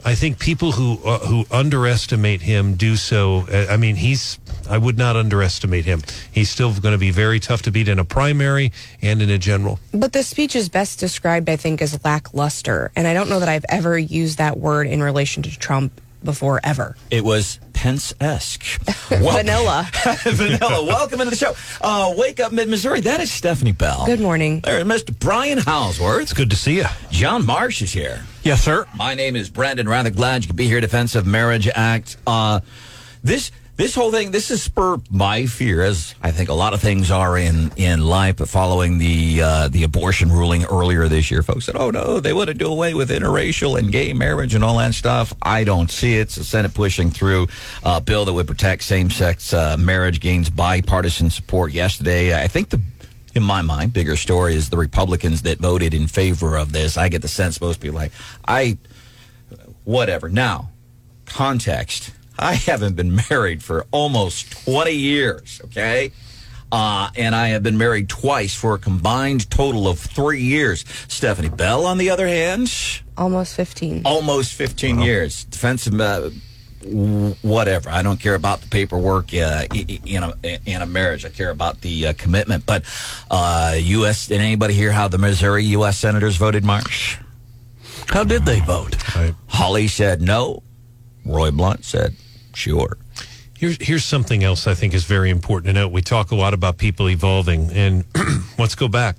I 0.07 0.15
think 0.15 0.39
people 0.39 0.73
who 0.73 1.03
uh, 1.03 1.21
who 1.21 1.47
underestimate 1.51 2.43
him 2.43 2.75
do 2.75 2.97
so. 2.97 3.47
Uh, 3.51 3.69
I 3.71 3.79
mean, 3.79 3.97
he's. 3.97 4.39
I 4.69 4.79
would 4.79 4.99
not 4.99 5.17
underestimate 5.17 5.85
him. 5.85 6.03
He's 6.33 6.51
still 6.51 6.73
going 6.73 6.93
to 6.93 6.99
be 6.99 7.11
very 7.11 7.41
tough 7.41 7.63
to 7.63 7.71
beat 7.71 7.89
in 7.89 7.99
a 7.99 8.05
primary 8.05 8.73
and 9.03 9.21
in 9.23 9.31
a 9.31 9.39
general. 9.39 9.79
But 9.93 10.13
the 10.13 10.23
speech 10.23 10.57
is 10.57 10.69
best 10.69 10.99
described, 10.99 11.49
I 11.49 11.57
think, 11.57 11.83
as 11.83 12.03
lackluster. 12.05 12.91
And 12.97 13.07
I 13.07 13.15
don't 13.15 13.29
know 13.29 13.41
that 13.41 13.49
I've 13.49 13.65
ever 13.69 13.99
used 13.99 14.39
that 14.39 14.59
word 14.59 14.87
in 14.87 15.03
relation 15.03 15.43
to 15.45 15.59
Trump 15.59 16.01
before, 16.25 16.61
ever. 16.65 16.97
It 17.11 17.23
was 17.25 17.61
Pence 17.75 18.15
esque. 18.21 18.63
Vanilla. 19.09 19.87
Vanilla. 20.25 20.85
Welcome 20.85 21.21
into 21.21 21.31
the 21.31 21.37
show. 21.37 21.55
Uh, 21.81 22.15
Wake 22.17 22.41
Up 22.41 22.51
Mid 22.51 22.69
Missouri. 22.69 23.01
That 23.03 23.21
is 23.21 23.31
Stephanie 23.31 23.73
Bell. 23.73 24.07
Good 24.07 24.21
morning. 24.21 24.61
There's 24.61 24.85
Mr. 24.85 25.17
Brian 25.19 25.59
Houseworth. 25.59 26.23
It's 26.23 26.33
good 26.33 26.51
to 26.51 26.57
see 26.57 26.77
you. 26.77 26.87
John 27.11 27.45
Marsh 27.45 27.83
is 27.83 27.93
here. 27.93 28.23
Yes, 28.43 28.63
sir. 28.63 28.87
My 28.95 29.15
name 29.15 29.37
is 29.37 29.51
Brandon. 29.51 29.87
Rather 29.89 30.11
glad 30.11 30.43
you 30.43 30.49
could 30.49 30.57
be 30.57 30.67
here. 30.67 30.81
Defense 30.81 31.15
of 31.15 31.27
Marriage 31.27 31.69
Act. 31.75 32.17
Uh, 32.27 32.61
this 33.23 33.51
this 33.77 33.95
whole 33.95 34.13
thing 34.13 34.31
this 34.31 34.51
is 34.51 34.63
spurred 34.63 35.03
my 35.11 35.47
fear, 35.47 35.83
as 35.83 36.15
I 36.23 36.31
think 36.31 36.49
a 36.49 36.55
lot 36.55 36.75
of 36.75 36.81
things 36.81 37.11
are 37.11 37.37
in 37.37 37.73
in 37.77 38.01
life. 38.01 38.37
But 38.37 38.49
following 38.49 38.99
the 38.99 39.43
uh, 39.43 39.69
the 39.69 39.83
abortion 39.83 40.31
ruling 40.31 40.65
earlier 40.65 41.09
this 41.09 41.31
year, 41.31 41.43
folks 41.43 41.65
said, 41.65 41.77
"Oh 41.77 41.91
no, 41.91 42.21
they 42.21 42.33
want 42.33 42.49
to 42.49 42.55
do 42.55 42.69
away 42.71 42.95
with 42.95 43.11
interracial 43.11 43.79
and 43.79 43.91
gay 43.91 44.13
marriage 44.13 44.55
and 44.55 44.63
all 44.63 44.79
that 44.79 44.95
stuff." 44.95 45.33
I 45.43 45.65
don't 45.65 45.91
see 45.91 46.19
it. 46.19 46.23
It's 46.23 46.37
the 46.37 46.45
Senate 46.45 46.73
pushing 46.73 47.11
through 47.11 47.49
a 47.83 48.01
bill 48.01 48.25
that 48.25 48.33
would 48.33 48.47
protect 48.47 48.85
same 48.85 49.11
sex 49.11 49.53
uh, 49.53 49.77
marriage. 49.77 50.21
Gains 50.21 50.51
bipartisan 50.51 51.31
support 51.31 51.73
yesterday. 51.73 52.41
I 52.41 52.49
think 52.49 52.71
the 52.71 52.81
in 53.35 53.43
my 53.43 53.63
mind, 53.63 53.93
bigger 53.93 54.17
story 54.17 54.55
is 54.55 54.71
the 54.71 54.77
Republicans 54.77 55.43
that 55.43 55.59
voted 55.59 55.93
in 55.93 56.07
favor 56.07 56.57
of 56.57 56.73
this. 56.73 56.97
I 56.97 57.09
get 57.09 57.23
the 57.23 57.29
sense 57.29 57.61
most 57.61 57.81
people 57.81 57.97
like, 57.97 58.13
I, 58.47 58.79
whatever. 59.83 60.29
Now, 60.29 60.71
context. 61.27 62.13
I 62.39 62.55
haven't 62.55 62.97
been 62.97 63.21
married 63.31 63.63
for 63.63 63.87
almost 63.91 64.65
20 64.65 64.91
years, 64.93 65.61
okay? 65.67 66.13
Uh, 66.73 67.09
and 67.17 67.35
I 67.37 67.49
have 67.49 67.63
been 67.63 67.79
married 67.79 68.09
twice 68.09 68.55
for 68.55 68.75
a 68.75 68.79
combined 68.79 69.49
total 69.51 69.87
of 69.87 69.99
three 70.01 70.43
years. 70.43 70.85
Stephanie 71.09 71.49
Bell, 71.49 71.87
on 71.87 71.99
the 71.99 72.11
other 72.11 72.27
hand, 72.27 72.69
Almost 73.17 73.55
15. 73.55 74.03
almost 74.05 74.55
15 74.55 75.01
years. 75.01 75.45
Defensive, 75.45 76.01
uh, 76.01 76.31
whatever. 77.43 77.89
I 77.91 78.03
don't 78.03 78.19
care 78.19 78.35
about 78.35 78.61
the 78.61 78.69
paperwork 78.69 79.33
uh, 79.33 79.67
i- 79.73 79.87
i- 79.89 80.01
in 80.05 80.23
a 80.23 80.35
in 80.67 80.83
a 80.83 80.87
marriage. 80.87 81.25
I 81.25 81.29
care 81.31 81.51
about 81.51 81.81
the 81.81 82.09
uh, 82.09 82.13
commitment. 82.15 82.67
But 82.67 82.85
uh, 83.31 83.77
U.S. 83.79 84.27
Did 84.27 84.41
anybody 84.41 84.75
hear 84.75 84.91
how 84.93 85.09
the 85.09 85.19
Missouri 85.19 85.65
U.S. 85.67 85.99
senators 85.99 86.37
voted? 86.37 86.65
Marsh. 86.65 87.17
How 88.09 88.25
did 88.25 88.45
they 88.45 88.61
vote? 88.61 88.97
Right. 89.17 89.35
Hawley 89.47 89.87
said 89.89 90.21
no. 90.21 90.63
Roy 91.25 91.51
Blunt 91.53 91.85
said 91.85 92.15
sure. 92.55 92.97
Here's 93.57 93.77
here's 93.81 94.05
something 94.05 94.43
else 94.43 94.67
I 94.67 94.75
think 94.75 94.95
is 94.95 95.05
very 95.05 95.31
important 95.31 95.67
to 95.67 95.73
note. 95.73 95.93
We 95.93 96.03
talk 96.03 96.31
a 96.33 96.35
lot 96.35 96.55
about 96.55 96.77
people 96.77 97.09
evolving, 97.09 97.71
and 97.71 98.05
let's 98.59 98.75
go 98.75 98.89
back. 98.89 99.17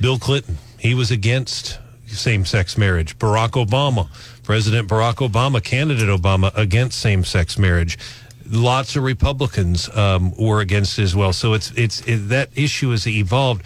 Bill 0.00 0.18
Clinton, 0.18 0.58
he 0.78 0.94
was 0.94 1.10
against 1.10 1.78
same-sex 2.06 2.78
marriage. 2.78 3.18
Barack 3.18 3.50
Obama, 3.50 4.08
President 4.42 4.88
Barack 4.88 5.16
Obama, 5.16 5.62
candidate 5.62 6.08
Obama 6.08 6.56
against 6.56 6.98
same-sex 6.98 7.58
marriage. 7.58 7.98
Lots 8.48 8.96
of 8.96 9.02
Republicans 9.02 9.88
um, 9.96 10.34
were 10.36 10.60
against 10.60 10.98
it 10.98 11.02
as 11.02 11.16
well. 11.16 11.32
So 11.32 11.52
it's 11.52 11.70
it's 11.72 12.00
it, 12.06 12.28
that 12.28 12.50
issue 12.54 12.90
has 12.90 13.06
evolved, 13.06 13.62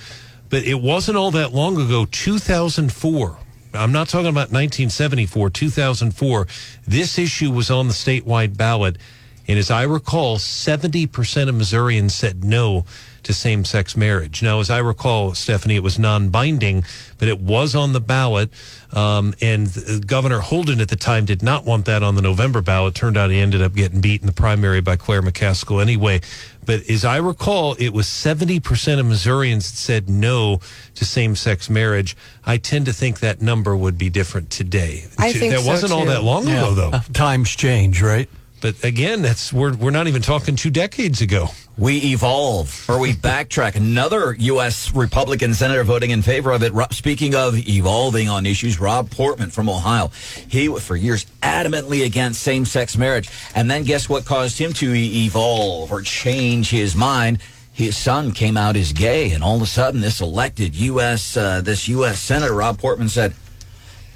but 0.49 0.65
it 0.65 0.81
wasn't 0.81 1.19
all 1.19 1.31
that 1.33 1.53
long 1.53 1.81
ago. 1.81 2.07
2004. 2.11 3.39
I'm 3.73 3.93
not 3.93 4.09
talking 4.09 4.27
about 4.27 4.51
1974, 4.51 5.51
2004. 5.51 6.47
This 6.87 7.19
issue 7.19 7.53
was 7.53 7.71
on 7.71 7.87
the 7.89 7.95
statewide 7.95 8.57
ballot. 8.57 8.99
And 9.47 9.59
as 9.59 9.71
I 9.71 9.83
recall, 9.83 10.39
70% 10.39 11.49
of 11.49 11.55
Missourians 11.55 12.15
said 12.15 12.45
no 12.45 12.85
to 13.25 13.35
same 13.35 13.65
sex 13.65 13.97
marriage. 13.97 14.43
Now, 14.43 14.61
as 14.61 14.71
I 14.71 14.79
recall, 14.79 15.35
Stephanie, 15.35 15.77
it 15.77 15.83
was 15.83 15.99
non 15.99 16.31
binding, 16.31 16.85
but 17.19 17.29
it 17.29 17.41
was 17.41 17.75
on 17.75 17.93
the 17.93 18.01
ballot. 18.01 18.51
Um, 18.93 19.35
and 19.41 19.69
uh, 19.69 19.99
Governor 20.01 20.41
Holden 20.41 20.81
at 20.81 20.89
the 20.89 20.97
time 20.97 21.25
did 21.25 21.43
not 21.43 21.65
want 21.65 21.87
that 21.87 22.03
on 22.03 22.15
the 22.17 22.23
November 22.23 22.61
ballot. 22.61 22.95
Turned 22.95 23.17
out 23.17 23.31
he 23.31 23.39
ended 23.39 23.63
up 23.63 23.75
getting 23.75 24.01
beat 24.01 24.21
in 24.21 24.27
the 24.27 24.33
primary 24.33 24.81
by 24.81 24.97
Claire 24.97 25.23
McCaskill 25.23 25.81
anyway. 25.81 26.21
But 26.67 26.89
as 26.89 27.05
I 27.05 27.17
recall, 27.17 27.75
it 27.79 27.91
was 27.91 28.07
70% 28.07 28.99
of 28.99 29.07
Missourians 29.07 29.71
that 29.71 29.77
said 29.77 30.09
no 30.09 30.61
to 30.95 31.05
same 31.05 31.35
sex 31.35 31.71
marriage. 31.71 32.17
I 32.45 32.59
tend 32.59 32.87
to 32.87 32.93
think 32.93 33.21
that 33.21 33.41
number 33.41 33.77
would 33.77 33.97
be 33.97 34.11
different 34.11 34.51
today. 34.51 35.05
I 35.19 35.33
think 35.33 35.53
that 35.53 35.63
so, 35.63 35.67
wasn't 35.67 35.93
all 35.93 36.05
that 36.07 36.23
long 36.23 36.47
ago, 36.47 36.75
though. 36.75 36.93
Times 37.13 37.51
change, 37.51 38.03
right? 38.03 38.29
But 38.61 38.85
again, 38.85 39.23
that's 39.23 39.53
we're 39.53 39.75
we're 39.75 39.91
not 39.91 40.07
even 40.07 40.21
talking 40.21 40.55
two 40.55 40.71
decades 40.71 41.23
ago. 41.23 41.49
We 41.79 41.97
evolve, 42.13 42.85
or 42.91 42.99
we 42.99 43.15
backtrack. 43.15 43.75
Another 43.75 44.35
U.S. 44.39 44.95
Republican 44.95 45.55
senator 45.55 45.83
voting 45.83 46.11
in 46.11 46.21
favor 46.21 46.53
of 46.53 46.63
it. 46.63 46.75
Speaking 46.93 47.35
of 47.35 47.57
evolving 47.57 48.29
on 48.29 48.45
issues, 48.45 48.79
Rob 48.79 49.11
Portman 49.11 49.49
from 49.49 49.71
Ohio, 49.71 50.11
he 50.49 50.69
was 50.69 50.87
for 50.87 50.95
years 50.95 51.25
adamantly 51.43 52.05
against 52.05 52.43
same-sex 52.43 52.99
marriage, 52.99 53.31
and 53.55 53.71
then 53.71 53.85
guess 53.85 54.11
what 54.11 54.27
caused 54.27 54.59
him 54.59 54.75
to 54.75 54.95
evolve 54.95 55.91
or 55.91 56.03
change 56.03 56.69
his 56.69 56.95
mind? 56.95 57.39
His 57.73 57.97
son 57.97 58.33
came 58.33 58.59
out 58.59 58.77
as 58.77 58.93
gay, 58.93 59.31
and 59.31 59.43
all 59.43 59.57
of 59.57 59.63
a 59.63 59.67
sudden, 59.67 60.03
this 60.03 60.21
elected 60.21 60.75
U.S. 60.75 61.35
Uh, 61.35 61.63
this 61.63 61.89
U.S. 61.89 62.21
senator 62.21 62.53
Rob 62.53 62.79
Portman 62.79 63.09
said, 63.09 63.33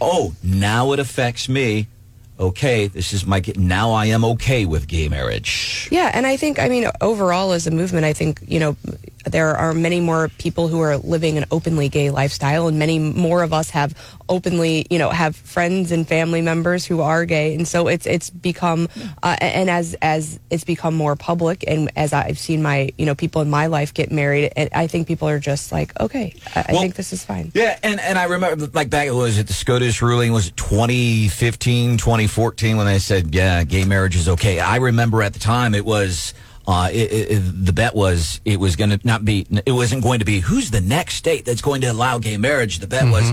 oh, 0.03 0.35
now 0.43 0.93
it 0.93 0.99
affects 0.99 1.49
me. 1.49 1.89
Okay, 2.39 2.89
this 2.89 3.13
is 3.13 3.27
my 3.27 3.43
now 3.57 3.93
I 3.93 4.07
am 4.07 4.25
okay 4.25 4.65
with 4.65 4.89
gay 4.89 5.09
marriage. 5.09 5.89
Yeah, 5.93 6.11
and 6.13 6.27
I 6.27 6.37
think, 6.37 6.59
I 6.59 6.69
mean, 6.69 6.91
overall 7.01 7.53
as 7.53 7.67
a 7.67 7.71
movement, 7.71 8.05
I 8.05 8.13
think, 8.13 8.43
you 8.47 8.59
know, 8.59 8.77
there 9.25 9.57
are 9.57 9.73
many 9.73 10.01
more 10.01 10.29
people 10.39 10.69
who 10.69 10.81
are 10.81 10.97
living 10.97 11.39
an 11.39 11.45
openly 11.51 11.89
gay 11.89 12.11
lifestyle, 12.11 12.69
and 12.69 12.79
many 12.79 12.99
more 12.99 13.43
of 13.43 13.53
us 13.53 13.71
have 13.71 13.95
openly, 14.29 14.87
you 14.91 14.99
know, 14.99 15.11
have 15.11 15.37
friends 15.37 15.93
and 15.93 16.07
family 16.07 16.41
members 16.41 16.85
who 16.87 17.01
are 17.01 17.25
gay, 17.25 17.55
and 17.55 17.67
so 17.67 17.89
it's 17.89 18.07
it's 18.07 18.31
become, 18.31 18.89
uh, 19.23 19.37
and 19.41 19.71
as 19.71 19.95
as 20.03 20.39
it's 20.51 20.65
become 20.65 20.95
more 20.95 21.17
public, 21.17 21.65
and 21.67 21.91
as 21.97 22.13
I've 22.13 22.39
seen 22.39 22.63
my, 22.63 22.93
you 22.99 23.07
know, 23.07 23.15
people 23.15 23.43
in 23.43 23.51
my 23.51 23.67
life 23.67 23.95
get 23.95 24.11
married, 24.11 24.53
I 24.57 24.87
think 24.87 25.09
people 25.09 25.29
are 25.29 25.39
just 25.39 25.73
like, 25.73 25.99
okay, 26.01 26.35
I, 26.55 26.61
I 26.61 26.73
think 26.73 26.95
this 26.95 27.13
is 27.13 27.25
fine. 27.25 27.53
Yeah, 27.55 27.79
and, 27.83 28.01
and 28.01 28.19
I 28.19 28.25
remember, 28.25 28.67
like, 28.73 28.91
back, 28.91 29.11
was 29.13 29.39
it 29.39 29.47
the 29.47 29.53
SCOTUS 29.53 30.03
ruling? 30.03 30.33
Was 30.33 30.49
it 30.49 30.57
2015, 30.57 31.99
2014 31.99 32.77
when 32.77 32.87
they 32.87 32.99
said, 32.99 33.35
yeah, 33.35 33.65
gay 33.65 33.85
marriage 33.85 34.17
is 34.17 34.29
okay? 34.29 34.61
I 34.61 34.77
remember 34.77 35.23
at 35.23 35.33
the 35.33 35.39
time 35.41 35.75
it 35.75 35.85
was, 35.85 36.35
uh, 36.67 36.89
it, 36.93 37.13
it, 37.13 37.31
it- 37.31 37.67
the 37.67 37.73
bet 37.73 37.95
was 37.95 38.41
it 38.45 38.59
was 38.59 38.77
going 38.77 38.91
to 38.91 39.01
not 39.05 39.25
be, 39.25 39.47
it 39.67 39.73
wasn't 39.73 40.03
going 40.03 40.19
to 40.21 40.25
be 40.25 40.41
who's 40.41 40.71
the 40.71 40.81
next 40.81 41.15
state 41.17 41.45
that's 41.45 41.61
going 41.63 41.81
to 41.83 41.87
allow 41.89 42.19
gay 42.19 42.37
marriage. 42.37 42.79
The 42.79 42.87
bet 42.87 43.11
was 43.11 43.33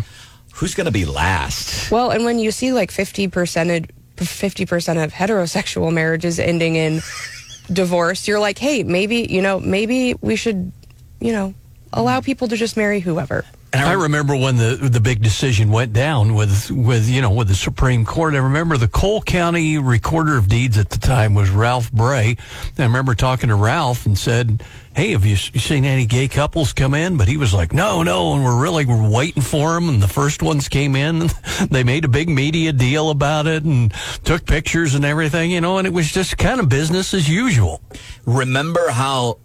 who's 0.54 0.74
going 0.76 0.86
to 0.86 0.92
be 0.92 1.06
last. 1.06 1.90
Well, 1.92 2.12
and 2.12 2.26
when 2.26 2.40
you 2.40 2.52
see 2.52 2.74
like 2.74 2.92
50% 2.92 3.90
50% 4.18 5.04
of 5.04 5.12
heterosexual 5.14 5.92
marriages 5.94 6.40
ending 6.40 6.76
in 6.76 7.02
divorce, 7.74 8.28
you're 8.28 8.40
like, 8.40 8.58
"Hey, 8.60 8.84
maybe, 8.84 9.26
you 9.30 9.42
know, 9.42 9.60
maybe 9.60 10.14
we 10.22 10.36
should, 10.36 10.72
you 11.20 11.32
know, 11.32 11.54
allow 11.94 12.22
people 12.22 12.48
to 12.50 12.56
just 12.56 12.78
marry 12.78 13.00
whoever." 13.00 13.46
I 13.74 13.94
remember 13.94 14.36
when 14.36 14.58
the 14.58 14.76
the 14.76 15.00
big 15.00 15.22
decision 15.22 15.72
went 15.72 15.94
down 15.94 16.36
with 16.36 16.70
with 16.72 17.08
you 17.08 17.22
know 17.22 17.32
with 17.32 17.48
the 17.48 17.56
Supreme 17.56 18.04
Court. 18.04 18.34
I 18.34 18.40
remember 18.40 18.76
the 18.76 18.90
Cole 18.90 19.22
County 19.22 19.78
Recorder 19.78 20.38
of 20.38 20.50
Deeds 20.50 20.78
at 20.78 20.90
the 20.90 21.00
time 21.00 21.36
was 21.36 21.50
Ralph 21.50 21.90
Bray. 21.92 22.36
I 22.78 22.84
remember 22.84 23.16
talking 23.16 23.48
to 23.48 23.56
Ralph 23.56 24.06
and 24.06 24.18
said, 24.18 24.62
"Hey, 24.94 25.12
have 25.12 25.26
you, 25.26 25.38
seen 25.38 25.86
any 25.86 26.06
gay 26.06 26.28
couples 26.28 26.74
come 26.74 26.94
in?" 26.94 27.16
But 27.16 27.30
he 27.30 27.38
was 27.38 27.54
like, 27.54 27.72
"No, 27.72 28.04
no," 28.04 28.34
and 28.34 28.44
we're 28.44 28.62
really 28.62 28.86
we're 28.86 29.10
waiting 29.10 29.42
for 29.42 29.74
them. 29.74 29.88
And 29.88 30.04
the 30.04 30.08
first 30.08 30.44
ones 30.44 30.68
came 30.68 30.98
in, 30.98 31.22
and 31.22 31.30
they 31.72 31.86
made 31.86 32.04
a 32.04 32.10
big 32.10 32.28
media 32.28 32.74
deal 32.74 33.10
about 33.10 33.48
it 33.48 33.64
and 33.64 33.94
took 34.26 34.46
pictures 34.46 34.96
and 34.96 35.06
everything, 35.06 35.50
you 35.50 35.62
know. 35.62 35.78
And 35.78 35.88
it 35.88 35.94
was 35.94 36.12
just 36.12 36.38
kind 36.38 36.60
of 36.60 36.68
business 36.68 37.14
as 37.14 37.30
usual. 37.30 37.82
Remember 38.26 38.90
how, 38.90 39.38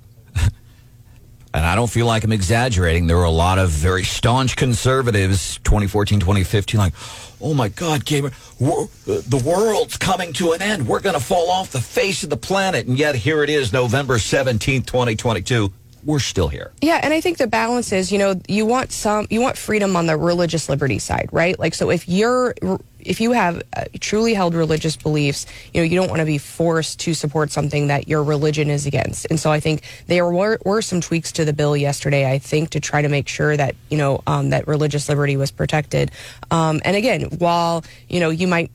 and 1.57 1.65
I 1.65 1.75
don't 1.75 1.91
feel 1.91 2.05
like 2.05 2.23
I'm 2.23 2.33
exaggerating, 2.33 3.07
there 3.07 3.17
were 3.17 3.25
a 3.25 3.31
lot 3.31 3.59
of 3.59 3.71
very 3.71 4.05
staunch 4.05 4.57
conservatives, 4.57 5.59
2014, 5.65 6.21
2015, 6.21 6.79
like, 6.79 6.93
oh 7.41 7.55
my 7.55 7.69
God, 7.69 8.05
Gamer, 8.05 8.31
the 8.59 9.43
world's 9.45 9.97
coming 9.97 10.35
to 10.35 10.53
an 10.53 10.61
end. 10.61 10.87
We're 10.87 11.01
going 11.01 11.15
to 11.15 11.21
fall 11.21 11.51
off 11.51 11.73
the 11.73 11.81
face 11.81 12.23
of 12.25 12.29
the 12.29 12.37
planet. 12.37 12.87
And 12.87 12.99
yet 12.99 13.15
here 13.15 13.43
it 13.43 13.49
is, 13.49 13.73
November 13.73 14.19
17th, 14.19 14.85
2022. 14.85 15.73
We're 16.07 16.21
still 16.21 16.47
here. 16.47 16.71
Yeah, 16.81 17.01
and 17.03 17.13
I 17.13 17.21
think 17.21 17.37
the 17.37 17.49
balance 17.49 17.93
is, 17.93 18.13
you 18.13 18.19
know, 18.19 18.41
you 18.47 18.65
want 18.65 18.93
some, 18.93 19.27
you 19.29 19.41
want 19.41 19.59
freedom 19.59 19.97
on 19.97 20.07
the 20.07 20.17
religious 20.17 20.69
liberty 20.69 21.01
side, 21.01 21.29
right? 21.33 21.59
Like, 21.59 21.75
so 21.75 21.91
if 21.91 22.09
you're, 22.09 22.55
if 23.01 23.21
you 23.21 23.33
have 23.33 23.61
uh, 23.77 23.87
truly 23.99 24.33
held 24.33 24.55
religious 24.55 24.97
beliefs, 24.97 25.47
you 25.75 25.81
know, 25.81 25.85
you 25.85 25.97
don't 25.97 26.09
want 26.09 26.21
to 26.21 26.25
be 26.25 26.39
forced 26.39 27.01
to 27.01 27.13
support 27.13 27.51
something 27.51 27.89
that 27.89 28.07
your 28.07 28.23
religion 28.23 28.71
is 28.71 28.87
against. 28.87 29.27
And 29.31 29.41
so 29.41 29.51
I 29.51 29.59
think 29.59 29.83
there 30.07 30.31
were, 30.31 30.61
were 30.65 30.81
some 30.81 31.01
tweaks 31.01 31.33
to 31.33 31.45
the 31.45 31.53
bill 31.53 31.77
yesterday, 31.77 32.31
I 32.31 32.39
think, 32.39 32.71
to 32.71 32.81
try 32.81 33.03
to 33.03 33.09
make 33.09 33.27
sure 33.27 33.57
that, 33.57 33.75
you 33.91 33.99
know, 33.99 34.23
um, 34.29 34.51
that 34.51 34.69
religious 34.69 35.09
liberty 35.09 35.37
was 35.37 35.51
protected. 35.51 36.13
Um, 36.53 36.81
and 36.85 36.97
again, 36.97 37.23
while, 37.39 37.85
you 38.09 38.21
know, 38.21 38.31
you 38.31 38.47
might 38.47 38.71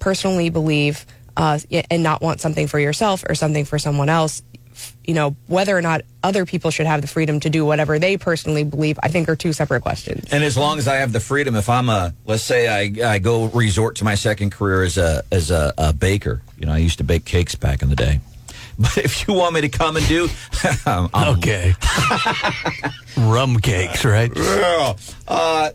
personally 0.00 0.50
believe 0.50 1.06
uh, 1.38 1.58
and 1.90 2.02
not 2.02 2.20
want 2.20 2.42
something 2.42 2.66
for 2.66 2.78
yourself 2.78 3.24
or 3.26 3.34
something 3.34 3.64
for 3.64 3.78
someone 3.78 4.10
else, 4.10 4.42
you 5.04 5.14
know, 5.14 5.36
whether 5.46 5.76
or 5.76 5.82
not 5.82 6.02
other 6.22 6.44
people 6.46 6.70
should 6.70 6.86
have 6.86 7.00
the 7.00 7.06
freedom 7.08 7.38
to 7.40 7.50
do 7.50 7.64
whatever 7.64 7.98
they 7.98 8.16
personally 8.16 8.64
believe, 8.64 8.98
I 9.02 9.08
think 9.08 9.28
are 9.28 9.36
two 9.36 9.52
separate 9.52 9.82
questions. 9.82 10.32
And 10.32 10.42
as 10.44 10.56
long 10.56 10.78
as 10.78 10.88
I 10.88 10.96
have 10.96 11.12
the 11.12 11.20
freedom, 11.20 11.54
if 11.56 11.68
I'm 11.68 11.88
a, 11.88 12.12
let's 12.26 12.42
say 12.42 12.68
I, 12.68 13.12
I 13.14 13.18
go 13.18 13.46
resort 13.46 13.96
to 13.96 14.04
my 14.04 14.14
second 14.16 14.50
career 14.50 14.82
as 14.82 14.98
a 14.98 15.22
as 15.30 15.50
a, 15.50 15.72
a 15.78 15.92
baker. 15.92 16.42
You 16.58 16.66
know, 16.66 16.72
I 16.72 16.78
used 16.78 16.98
to 16.98 17.04
bake 17.04 17.24
cakes 17.24 17.54
back 17.54 17.82
in 17.82 17.88
the 17.90 17.96
day. 17.96 18.20
But 18.78 18.98
if 18.98 19.26
you 19.26 19.32
want 19.32 19.54
me 19.54 19.62
to 19.62 19.70
come 19.70 19.96
and 19.96 20.06
do, 20.06 20.28
I'm, 20.84 21.08
I'm- 21.14 21.38
Okay, 21.38 21.72
rum 23.16 23.58
cakes, 23.58 24.04
right? 24.04 24.32
Girl, 24.32 24.98
uh, 25.26 25.70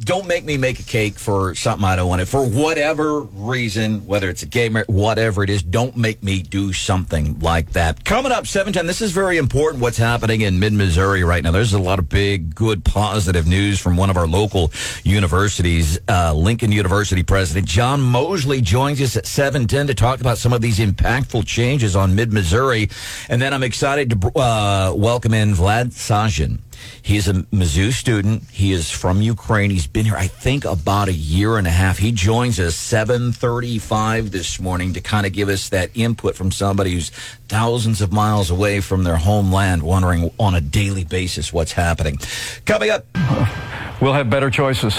don't 0.00 0.26
make 0.28 0.44
me 0.44 0.56
make 0.56 0.78
a 0.78 0.84
cake 0.84 1.18
for 1.18 1.54
something 1.54 1.84
I 1.84 1.96
don't 1.96 2.08
want 2.08 2.22
it 2.22 2.26
for 2.26 2.46
whatever 2.46 3.20
reason, 3.20 4.06
whether 4.06 4.28
it's 4.28 4.42
a 4.42 4.46
game 4.46 4.76
whatever 4.86 5.42
it 5.42 5.50
is. 5.50 5.62
Don't 5.62 5.96
make 5.96 6.22
me 6.22 6.42
do 6.42 6.72
something 6.72 7.38
like 7.40 7.72
that. 7.72 8.04
Coming 8.04 8.30
up, 8.30 8.46
seven 8.46 8.72
ten. 8.72 8.86
This 8.86 9.00
is 9.00 9.12
very 9.12 9.38
important. 9.38 9.82
What's 9.82 9.96
happening 9.96 10.42
in 10.42 10.58
mid 10.58 10.72
Missouri 10.72 11.24
right 11.24 11.42
now? 11.42 11.50
There's 11.50 11.72
a 11.72 11.78
lot 11.78 11.98
of 11.98 12.08
big, 12.08 12.54
good, 12.54 12.84
positive 12.84 13.46
news 13.46 13.80
from 13.80 13.96
one 13.96 14.10
of 14.10 14.16
our 14.16 14.26
local 14.26 14.70
universities. 15.02 15.98
Uh, 16.08 16.32
Lincoln 16.32 16.70
University 16.70 17.22
President 17.22 17.66
John 17.66 18.00
Mosley 18.00 18.60
joins 18.60 19.00
us 19.00 19.16
at 19.16 19.26
seven 19.26 19.66
ten 19.66 19.88
to 19.88 19.94
talk 19.94 20.20
about 20.20 20.38
some 20.38 20.52
of 20.52 20.60
these 20.60 20.78
impactful 20.78 21.46
changes 21.46 21.96
on 21.96 22.14
mid 22.14 22.32
Missouri, 22.32 22.88
and 23.28 23.42
then 23.42 23.52
I'm 23.52 23.64
excited 23.64 24.10
to 24.10 24.38
uh, 24.38 24.92
welcome 24.94 25.34
in 25.34 25.54
Vlad 25.54 25.86
Sajin. 25.88 26.60
He 27.02 27.16
is 27.16 27.28
a 27.28 27.34
Mizzou 27.34 27.92
student. 27.92 28.44
He 28.50 28.72
is 28.72 28.90
from 28.90 29.22
Ukraine. 29.22 29.70
He's 29.70 29.86
been 29.86 30.04
here, 30.04 30.16
I 30.16 30.26
think, 30.26 30.64
about 30.64 31.08
a 31.08 31.12
year 31.12 31.58
and 31.58 31.66
a 31.66 31.70
half. 31.70 31.98
He 31.98 32.12
joins 32.12 32.58
us 32.60 32.76
7:35 32.76 34.30
this 34.30 34.60
morning 34.60 34.92
to 34.94 35.00
kind 35.00 35.26
of 35.26 35.32
give 35.32 35.48
us 35.48 35.68
that 35.70 35.90
input 35.94 36.36
from 36.36 36.50
somebody 36.50 36.92
who's 36.92 37.10
thousands 37.48 38.00
of 38.00 38.12
miles 38.12 38.50
away 38.50 38.80
from 38.80 39.04
their 39.04 39.16
homeland, 39.16 39.82
wondering 39.82 40.30
on 40.38 40.54
a 40.54 40.60
daily 40.60 41.04
basis 41.04 41.52
what's 41.52 41.72
happening. 41.72 42.18
Coming 42.64 42.90
up, 42.90 43.06
We'll 44.00 44.12
have 44.12 44.30
better 44.30 44.48
choices 44.48 44.94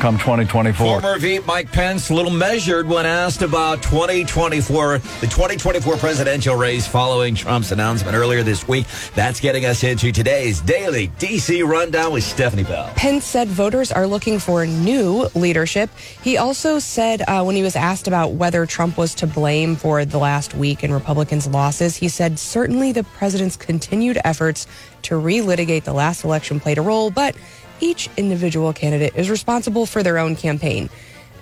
come 0.00 0.18
2024. 0.18 1.00
former 1.00 1.18
V 1.18 1.38
Mike 1.40 1.70
Pence, 1.72 2.10
a 2.10 2.14
little 2.14 2.30
measured 2.30 2.86
when 2.86 3.06
asked 3.06 3.42
about 3.42 3.82
2024, 3.82 4.98
the 4.98 5.26
2024 5.26 5.96
presidential 5.96 6.56
race 6.56 6.86
following 6.86 7.34
Trump's 7.34 7.72
announcement 7.72 8.16
earlier 8.16 8.42
this 8.42 8.66
week. 8.68 8.86
That's 9.14 9.40
getting 9.40 9.64
us 9.64 9.84
into 9.84 10.12
today's 10.12 10.60
daily 10.60 11.08
DC 11.18 11.66
rundown 11.66 12.12
with 12.12 12.24
Stephanie 12.24 12.64
Bell. 12.64 12.92
Pence 12.96 13.24
said 13.24 13.48
voters 13.48 13.92
are 13.92 14.06
looking 14.06 14.38
for 14.38 14.66
new 14.66 15.28
leadership. 15.34 15.90
He 16.22 16.36
also 16.36 16.78
said 16.78 17.22
uh, 17.22 17.42
when 17.42 17.56
he 17.56 17.62
was 17.62 17.76
asked 17.76 18.06
about 18.06 18.32
whether 18.32 18.66
Trump 18.66 18.96
was 18.96 19.14
to 19.16 19.26
blame 19.26 19.76
for 19.76 20.04
the 20.04 20.18
last 20.18 20.54
week 20.54 20.82
and 20.82 20.92
Republicans' 20.92 21.46
losses, 21.46 21.96
he 21.96 22.08
said 22.08 22.38
certainly 22.38 22.92
the 22.92 23.04
president's 23.04 23.56
continued 23.56 24.18
efforts 24.24 24.66
to 25.02 25.14
relitigate 25.14 25.84
the 25.84 25.92
last 25.92 26.24
election 26.24 26.60
played 26.60 26.78
a 26.78 26.82
role, 26.82 27.10
but 27.10 27.36
each 27.84 28.08
individual 28.16 28.72
candidate 28.72 29.14
is 29.14 29.28
responsible 29.28 29.84
for 29.84 30.02
their 30.02 30.18
own 30.18 30.34
campaign. 30.34 30.88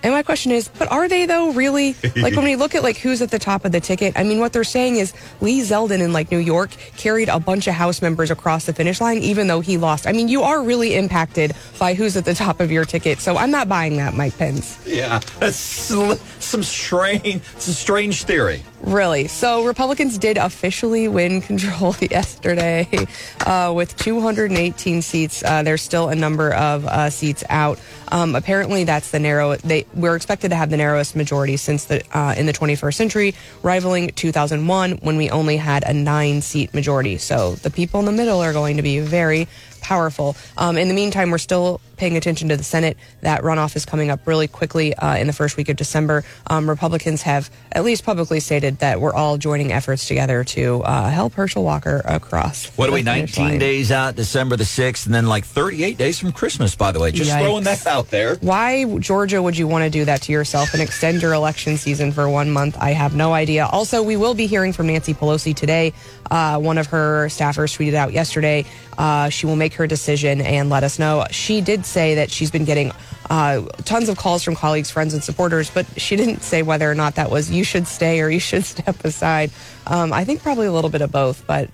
And 0.02 0.12
my 0.12 0.24
question 0.24 0.50
is, 0.50 0.66
but 0.66 0.90
are 0.90 1.08
they 1.08 1.26
though 1.26 1.52
really? 1.52 1.94
like 2.16 2.34
when 2.34 2.44
we 2.44 2.56
look 2.56 2.74
at 2.74 2.82
like 2.82 2.96
who's 2.96 3.22
at 3.22 3.30
the 3.30 3.38
top 3.38 3.64
of 3.64 3.70
the 3.70 3.78
ticket, 3.78 4.14
I 4.16 4.24
mean 4.24 4.40
what 4.40 4.52
they're 4.52 4.64
saying 4.64 4.96
is 4.96 5.14
Lee 5.40 5.60
Zeldin 5.60 6.00
in 6.00 6.12
like 6.12 6.32
New 6.32 6.38
York 6.38 6.70
carried 6.96 7.28
a 7.28 7.38
bunch 7.38 7.68
of 7.68 7.74
House 7.74 8.02
members 8.02 8.30
across 8.30 8.66
the 8.66 8.72
finish 8.72 9.00
line 9.00 9.18
even 9.18 9.46
though 9.46 9.60
he 9.60 9.78
lost. 9.78 10.08
I 10.08 10.12
mean 10.12 10.26
you 10.26 10.42
are 10.42 10.60
really 10.60 10.96
impacted 10.96 11.54
by 11.78 11.94
who's 11.94 12.16
at 12.16 12.24
the 12.24 12.34
top 12.34 12.58
of 12.58 12.72
your 12.72 12.84
ticket. 12.84 13.20
So 13.20 13.36
I'm 13.36 13.52
not 13.52 13.68
buying 13.68 13.96
that, 13.98 14.14
Mike 14.14 14.36
Pence. 14.36 14.82
Yeah, 14.84 15.20
that's 15.38 15.56
some 15.56 16.62
strange, 16.64 17.42
a 17.56 17.60
strange 17.60 18.24
theory. 18.24 18.62
Really. 18.82 19.28
So 19.28 19.64
Republicans 19.64 20.18
did 20.18 20.36
officially 20.36 21.06
win 21.06 21.40
control 21.40 21.94
yesterday 22.00 22.88
uh, 23.46 23.72
with 23.74 23.96
218 23.96 25.02
seats. 25.02 25.44
Uh, 25.44 25.62
there's 25.62 25.82
still 25.82 26.08
a 26.08 26.16
number 26.16 26.52
of 26.52 26.84
uh, 26.86 27.08
seats 27.08 27.44
out. 27.48 27.78
Um, 28.08 28.34
apparently, 28.34 28.84
that's 28.84 29.12
the 29.12 29.20
narrow. 29.20 29.56
They 29.56 29.86
we're 29.94 30.16
expected 30.16 30.48
to 30.50 30.56
have 30.56 30.68
the 30.68 30.76
narrowest 30.76 31.14
majority 31.14 31.56
since 31.56 31.84
the 31.84 32.02
uh, 32.16 32.34
in 32.36 32.46
the 32.46 32.52
21st 32.52 32.94
century, 32.94 33.34
rivaling 33.62 34.08
2001 34.08 34.92
when 34.98 35.16
we 35.16 35.30
only 35.30 35.56
had 35.56 35.84
a 35.84 35.94
nine-seat 35.94 36.74
majority. 36.74 37.18
So 37.18 37.54
the 37.54 37.70
people 37.70 38.00
in 38.00 38.06
the 38.06 38.12
middle 38.12 38.40
are 38.40 38.52
going 38.52 38.76
to 38.76 38.82
be 38.82 38.98
very 38.98 39.46
powerful. 39.82 40.36
Um, 40.56 40.78
in 40.78 40.88
the 40.88 40.94
meantime, 40.94 41.30
we're 41.30 41.38
still 41.38 41.80
paying 41.96 42.16
attention 42.16 42.48
to 42.48 42.56
the 42.56 42.64
Senate. 42.64 42.96
That 43.20 43.42
runoff 43.42 43.76
is 43.76 43.84
coming 43.84 44.10
up 44.10 44.26
really 44.26 44.48
quickly 44.48 44.94
uh, 44.94 45.16
in 45.16 45.26
the 45.26 45.32
first 45.32 45.56
week 45.56 45.68
of 45.68 45.76
December. 45.76 46.24
Um, 46.48 46.68
Republicans 46.68 47.22
have 47.22 47.50
at 47.70 47.84
least 47.84 48.04
publicly 48.04 48.40
stated 48.40 48.78
that 48.78 49.00
we're 49.00 49.12
all 49.12 49.38
joining 49.38 49.72
efforts 49.72 50.08
together 50.08 50.42
to 50.44 50.82
uh, 50.82 51.10
help 51.10 51.34
Herschel 51.34 51.62
Walker 51.62 52.02
across. 52.04 52.66
What 52.76 52.88
are 52.88 52.92
we, 52.92 53.02
19 53.02 53.44
line. 53.44 53.58
days 53.58 53.92
out, 53.92 54.16
December 54.16 54.56
the 54.56 54.64
6th, 54.64 55.06
and 55.06 55.14
then 55.14 55.26
like 55.26 55.44
38 55.44 55.96
days 55.96 56.18
from 56.18 56.32
Christmas, 56.32 56.74
by 56.74 56.90
the 56.92 56.98
way. 56.98 57.12
Just 57.12 57.30
Yikes. 57.30 57.42
throwing 57.42 57.64
that 57.64 57.86
out 57.86 58.10
there. 58.10 58.36
Why, 58.36 58.84
Georgia, 58.98 59.42
would 59.42 59.56
you 59.56 59.68
want 59.68 59.84
to 59.84 59.90
do 59.90 60.04
that 60.04 60.22
to 60.22 60.32
yourself 60.32 60.72
and 60.72 60.82
extend 60.82 61.22
your 61.22 61.34
election 61.34 61.76
season 61.76 62.12
for 62.12 62.28
one 62.28 62.50
month? 62.50 62.76
I 62.80 62.90
have 62.90 63.14
no 63.14 63.32
idea. 63.32 63.66
Also, 63.66 64.02
we 64.02 64.16
will 64.16 64.34
be 64.34 64.46
hearing 64.46 64.72
from 64.72 64.86
Nancy 64.86 65.14
Pelosi 65.14 65.54
today. 65.54 65.92
Uh, 66.30 66.58
one 66.58 66.78
of 66.78 66.86
her 66.88 67.26
staffers 67.26 67.76
tweeted 67.76 67.94
out 67.94 68.12
yesterday 68.12 68.64
uh, 68.98 69.28
she 69.28 69.46
will 69.46 69.56
make 69.56 69.74
her 69.74 69.86
decision 69.86 70.40
and 70.40 70.70
let 70.70 70.84
us 70.84 70.98
know. 70.98 71.26
She 71.30 71.60
did 71.60 71.84
say 71.86 72.16
that 72.16 72.30
she's 72.30 72.50
been 72.50 72.64
getting 72.64 72.92
uh, 73.30 73.62
tons 73.84 74.08
of 74.08 74.18
calls 74.18 74.42
from 74.42 74.54
colleagues, 74.54 74.90
friends, 74.90 75.14
and 75.14 75.22
supporters, 75.22 75.70
but 75.70 75.86
she 76.00 76.16
didn't 76.16 76.42
say 76.42 76.62
whether 76.62 76.90
or 76.90 76.94
not 76.94 77.14
that 77.14 77.30
was 77.30 77.50
you 77.50 77.64
should 77.64 77.86
stay 77.86 78.20
or 78.20 78.28
you 78.28 78.40
should 78.40 78.64
step 78.76 79.04
aside. 79.04 79.50
Um, 79.86 80.12
I 80.12 80.24
think 80.24 80.42
probably 80.42 80.66
a 80.66 80.72
little 80.72 80.90
bit 80.90 81.02
of 81.02 81.10
both, 81.10 81.46
but 81.46 81.70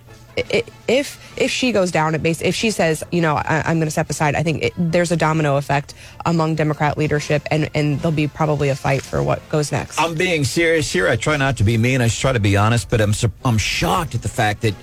if 0.86 1.36
if 1.36 1.50
she 1.50 1.72
goes 1.72 1.90
down 1.90 2.14
at 2.14 2.22
base, 2.22 2.40
if 2.42 2.54
she 2.54 2.70
says, 2.70 3.02
you 3.10 3.20
know, 3.20 3.36
I, 3.36 3.62
I'm 3.66 3.78
going 3.78 3.86
to 3.86 3.90
step 3.90 4.10
aside, 4.10 4.34
I 4.34 4.42
think 4.42 4.64
it, 4.64 4.72
there's 4.76 5.10
a 5.12 5.16
domino 5.16 5.56
effect 5.56 5.94
among 6.26 6.54
Democrat 6.54 6.98
leadership, 6.98 7.42
and 7.50 7.68
and 7.74 7.98
there'll 8.00 8.12
be 8.12 8.28
probably 8.28 8.68
a 8.68 8.76
fight 8.76 9.02
for 9.02 9.22
what 9.22 9.46
goes 9.48 9.72
next. 9.72 10.00
I'm 10.00 10.14
being 10.14 10.44
serious 10.44 10.92
here. 10.92 11.08
I 11.08 11.16
try 11.16 11.36
not 11.36 11.56
to 11.58 11.64
be 11.64 11.76
mean. 11.78 12.00
I 12.00 12.08
try 12.08 12.32
to 12.32 12.40
be 12.40 12.56
honest, 12.56 12.90
but 12.90 13.00
I'm 13.00 13.12
I'm 13.44 13.58
shocked 13.58 14.14
at 14.14 14.22
the 14.22 14.28
fact 14.28 14.62
that 14.62 14.74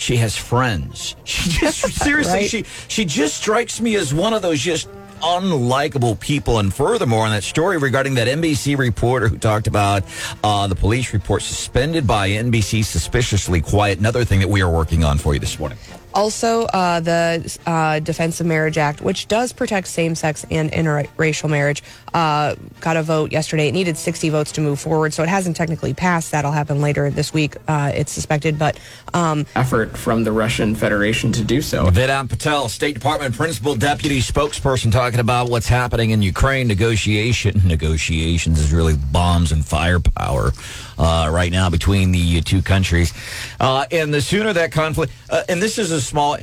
she 0.00 0.16
has 0.16 0.34
friends. 0.36 1.14
She 1.24 1.50
just 1.60 1.80
seriously 2.02 2.32
Right. 2.40 2.50
she 2.50 2.64
she 2.88 3.04
just 3.04 3.36
strikes 3.36 3.80
me 3.80 3.96
as 3.96 4.12
one 4.14 4.32
of 4.32 4.42
those 4.42 4.60
just 4.60 4.88
unlikable 5.20 6.18
people. 6.18 6.58
And 6.58 6.72
furthermore, 6.72 7.24
on 7.26 7.30
that 7.32 7.42
story 7.44 7.76
regarding 7.76 8.14
that 8.14 8.26
NBC 8.26 8.78
reporter 8.78 9.28
who 9.28 9.36
talked 9.36 9.66
about 9.66 10.02
uh, 10.42 10.66
the 10.66 10.74
police 10.74 11.12
report 11.12 11.42
suspended 11.42 12.06
by 12.06 12.30
NBC 12.30 12.82
suspiciously 12.84 13.60
quiet. 13.60 13.98
Another 13.98 14.24
thing 14.24 14.40
that 14.40 14.48
we 14.48 14.62
are 14.62 14.70
working 14.72 15.04
on 15.04 15.18
for 15.18 15.34
you 15.34 15.40
this 15.40 15.58
morning. 15.58 15.76
Also, 16.14 16.64
uh, 16.66 17.00
the 17.00 17.58
uh, 17.66 18.00
Defense 18.00 18.40
of 18.40 18.46
Marriage 18.46 18.78
Act, 18.78 19.00
which 19.00 19.28
does 19.28 19.52
protect 19.52 19.86
same 19.86 20.14
sex 20.14 20.44
and 20.50 20.70
interracial 20.72 21.48
marriage, 21.48 21.82
uh, 22.14 22.54
got 22.80 22.96
a 22.96 23.02
vote 23.02 23.32
yesterday. 23.32 23.68
It 23.68 23.72
needed 23.72 23.96
60 23.96 24.28
votes 24.30 24.52
to 24.52 24.60
move 24.60 24.80
forward, 24.80 25.12
so 25.12 25.22
it 25.22 25.28
hasn't 25.28 25.56
technically 25.56 25.94
passed. 25.94 26.32
That'll 26.32 26.52
happen 26.52 26.80
later 26.80 27.10
this 27.10 27.32
week, 27.32 27.56
uh, 27.68 27.92
it's 27.94 28.12
suspected. 28.12 28.58
But 28.58 28.78
um, 29.14 29.46
effort 29.54 29.96
from 29.96 30.24
the 30.24 30.32
Russian 30.32 30.74
Federation 30.74 31.32
to 31.32 31.44
do 31.44 31.62
so. 31.62 31.86
Vedant 31.90 32.28
Patel, 32.28 32.68
State 32.68 32.94
Department 32.94 33.36
Principal 33.36 33.74
Deputy 33.74 34.20
Spokesperson, 34.20 34.90
talking 34.90 35.20
about 35.20 35.48
what's 35.48 35.68
happening 35.68 36.10
in 36.10 36.22
Ukraine. 36.22 36.66
Negotiation 36.66 37.60
negotiations 37.64 38.58
is 38.58 38.72
really 38.72 38.96
bombs 38.96 39.52
and 39.52 39.64
firepower 39.64 40.52
right 41.00 41.52
now 41.52 41.70
between 41.70 42.12
the 42.12 42.40
two 42.42 42.62
countries. 42.62 43.12
Uh, 43.58 43.86
and 43.90 44.12
the 44.12 44.20
sooner 44.20 44.52
that 44.52 44.72
conflict, 44.72 45.12
uh, 45.30 45.42
and 45.48 45.62
this 45.62 45.78
is 45.78 45.90
a 45.90 46.00
small. 46.00 46.36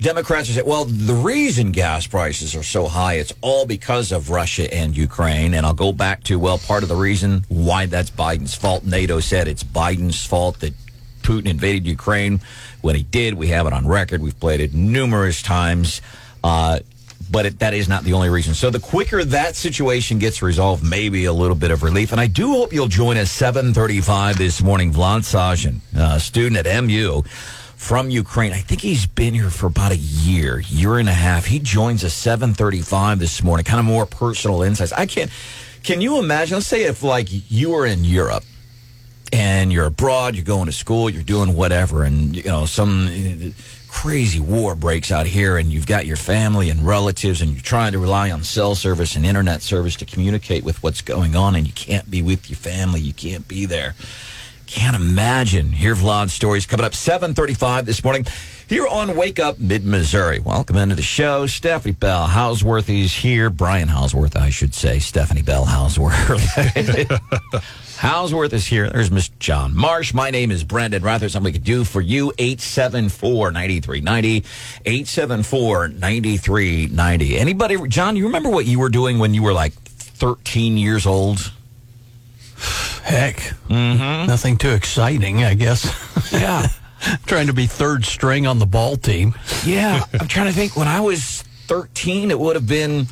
Democrats 0.00 0.48
are 0.48 0.54
saying, 0.54 0.66
well, 0.66 0.86
the 0.86 1.12
reason 1.12 1.72
gas 1.72 2.06
prices 2.06 2.56
are 2.56 2.62
so 2.62 2.86
high, 2.86 3.14
it's 3.14 3.34
all 3.42 3.66
because 3.66 4.12
of 4.12 4.30
Russia 4.30 4.72
and 4.72 4.96
Ukraine. 4.96 5.52
And 5.52 5.66
I'll 5.66 5.74
go 5.74 5.92
back 5.92 6.24
to, 6.24 6.38
well, 6.38 6.56
part 6.56 6.82
of 6.82 6.88
the 6.88 6.96
reason 6.96 7.44
why 7.48 7.84
that's 7.84 8.10
Biden's 8.10 8.54
fault. 8.54 8.82
NATO 8.82 9.20
said 9.20 9.46
it's 9.46 9.62
Biden's 9.62 10.24
fault 10.24 10.60
that 10.60 10.72
Putin 11.20 11.46
invaded 11.46 11.86
Ukraine. 11.86 12.40
When 12.80 12.96
he 12.96 13.02
did, 13.02 13.34
we 13.34 13.48
have 13.48 13.66
it 13.66 13.74
on 13.74 13.86
record. 13.86 14.22
We've 14.22 14.38
played 14.40 14.60
it 14.60 14.72
numerous 14.72 15.42
times. 15.42 16.00
Uh, 16.42 16.80
but 17.30 17.46
it, 17.46 17.58
that 17.60 17.74
is 17.74 17.88
not 17.88 18.04
the 18.04 18.12
only 18.12 18.28
reason. 18.28 18.54
So 18.54 18.70
the 18.70 18.80
quicker 18.80 19.24
that 19.24 19.56
situation 19.56 20.18
gets 20.18 20.42
resolved, 20.42 20.84
maybe 20.84 21.26
a 21.26 21.32
little 21.32 21.56
bit 21.56 21.70
of 21.70 21.82
relief. 21.82 22.12
And 22.12 22.20
I 22.20 22.26
do 22.26 22.52
hope 22.52 22.72
you'll 22.72 22.88
join 22.88 23.16
us 23.16 23.30
735 23.30 24.36
this 24.36 24.62
morning. 24.62 24.92
Vlad 24.92 25.20
Sajin, 25.20 25.80
uh, 25.96 26.18
student 26.18 26.66
at 26.66 26.84
MU 26.84 27.22
from 27.76 28.10
Ukraine. 28.10 28.52
I 28.52 28.58
think 28.58 28.80
he's 28.80 29.06
been 29.06 29.32
here 29.32 29.50
for 29.50 29.66
about 29.66 29.92
a 29.92 29.96
year, 29.96 30.60
year 30.60 30.98
and 30.98 31.08
a 31.08 31.14
half. 31.14 31.46
He 31.46 31.58
joins 31.58 32.04
us 32.04 32.14
735 32.14 33.18
this 33.18 33.42
morning, 33.42 33.64
kind 33.64 33.80
of 33.80 33.86
more 33.86 34.06
personal 34.06 34.62
insights. 34.62 34.92
I 34.92 35.06
can't, 35.06 35.30
can 35.82 36.00
you 36.00 36.18
imagine? 36.18 36.56
Let's 36.56 36.66
say 36.66 36.84
if 36.84 37.02
like 37.02 37.28
you 37.30 37.70
were 37.70 37.86
in 37.86 38.04
Europe 38.04 38.44
and 39.32 39.72
you're 39.72 39.86
abroad, 39.86 40.34
you're 40.34 40.44
going 40.44 40.66
to 40.66 40.72
school, 40.72 41.08
you're 41.08 41.22
doing 41.22 41.54
whatever, 41.54 42.04
and 42.04 42.36
you 42.36 42.44
know 42.44 42.66
some 42.66 43.54
crazy 43.90 44.40
war 44.40 44.74
breaks 44.74 45.10
out 45.10 45.26
here, 45.26 45.58
and 45.58 45.72
you've 45.72 45.86
got 45.86 46.06
your 46.06 46.16
family 46.16 46.70
and 46.70 46.86
relatives, 46.86 47.42
and 47.42 47.50
you're 47.50 47.60
trying 47.60 47.92
to 47.92 47.98
rely 47.98 48.30
on 48.30 48.42
cell 48.44 48.74
service 48.74 49.16
and 49.16 49.26
internet 49.26 49.62
service 49.62 49.96
to 49.96 50.06
communicate 50.06 50.62
with 50.62 50.80
what's 50.82 51.02
going 51.02 51.34
on, 51.34 51.56
and 51.56 51.66
you 51.66 51.72
can't 51.72 52.08
be 52.10 52.22
with 52.22 52.48
your 52.48 52.56
family, 52.56 53.00
you 53.00 53.12
can't 53.12 53.46
be 53.48 53.66
there. 53.66 53.94
Can't 54.66 54.94
imagine. 54.94 55.72
Hear 55.72 55.96
Vlad's 55.96 56.32
stories 56.32 56.64
coming 56.64 56.86
up 56.86 56.94
7:35 56.94 57.84
this 57.84 58.04
morning 58.04 58.24
here 58.70 58.86
on 58.86 59.14
Wake 59.16 59.40
Up 59.40 59.58
Mid 59.58 59.84
Missouri. 59.84 60.38
Welcome 60.38 60.76
into 60.76 60.94
the 60.94 61.02
show. 61.02 61.48
Stephanie 61.48 61.92
Bell 61.92 62.28
Houseworth 62.28 62.88
is 62.88 63.12
here. 63.12 63.50
Brian 63.50 63.88
Houseworth, 63.88 64.36
I 64.36 64.50
should 64.50 64.74
say. 64.74 65.00
Stephanie 65.00 65.42
Bell 65.42 65.64
Houseworth. 65.64 66.14
Houseworth 67.96 68.52
is 68.52 68.64
here. 68.64 68.88
There's 68.88 69.10
Miss 69.10 69.28
John 69.40 69.74
Marsh. 69.74 70.14
My 70.14 70.30
name 70.30 70.52
is 70.52 70.62
Brandon 70.62 71.02
Rather. 71.02 71.28
Something 71.28 71.46
we 71.46 71.52
could 71.52 71.64
do 71.64 71.82
for 71.82 72.00
you. 72.00 72.32
874-9390. 72.38 74.44
874-9390. 74.84 77.40
Anybody, 77.40 77.88
John, 77.88 78.14
you 78.14 78.26
remember 78.26 78.50
what 78.50 78.66
you 78.66 78.78
were 78.78 78.88
doing 78.88 79.18
when 79.18 79.34
you 79.34 79.42
were 79.42 79.52
like 79.52 79.72
13 79.72 80.76
years 80.76 81.06
old? 81.06 81.52
Heck, 83.02 83.38
mm-hmm. 83.68 84.28
nothing 84.28 84.58
too 84.58 84.70
exciting, 84.70 85.42
I 85.42 85.54
guess. 85.54 85.92
Yeah. 86.40 86.68
Trying 87.26 87.46
to 87.46 87.52
be 87.52 87.66
third 87.66 88.04
string 88.04 88.46
on 88.46 88.58
the 88.58 88.66
ball 88.66 88.96
team. 88.96 89.34
Yeah, 89.64 90.04
I'm 90.18 90.28
trying 90.28 90.46
to 90.46 90.52
think. 90.52 90.76
When 90.76 90.88
I 90.88 91.00
was 91.00 91.42
13, 91.66 92.30
it 92.30 92.38
would 92.38 92.56
have 92.56 92.66
been 92.66 93.06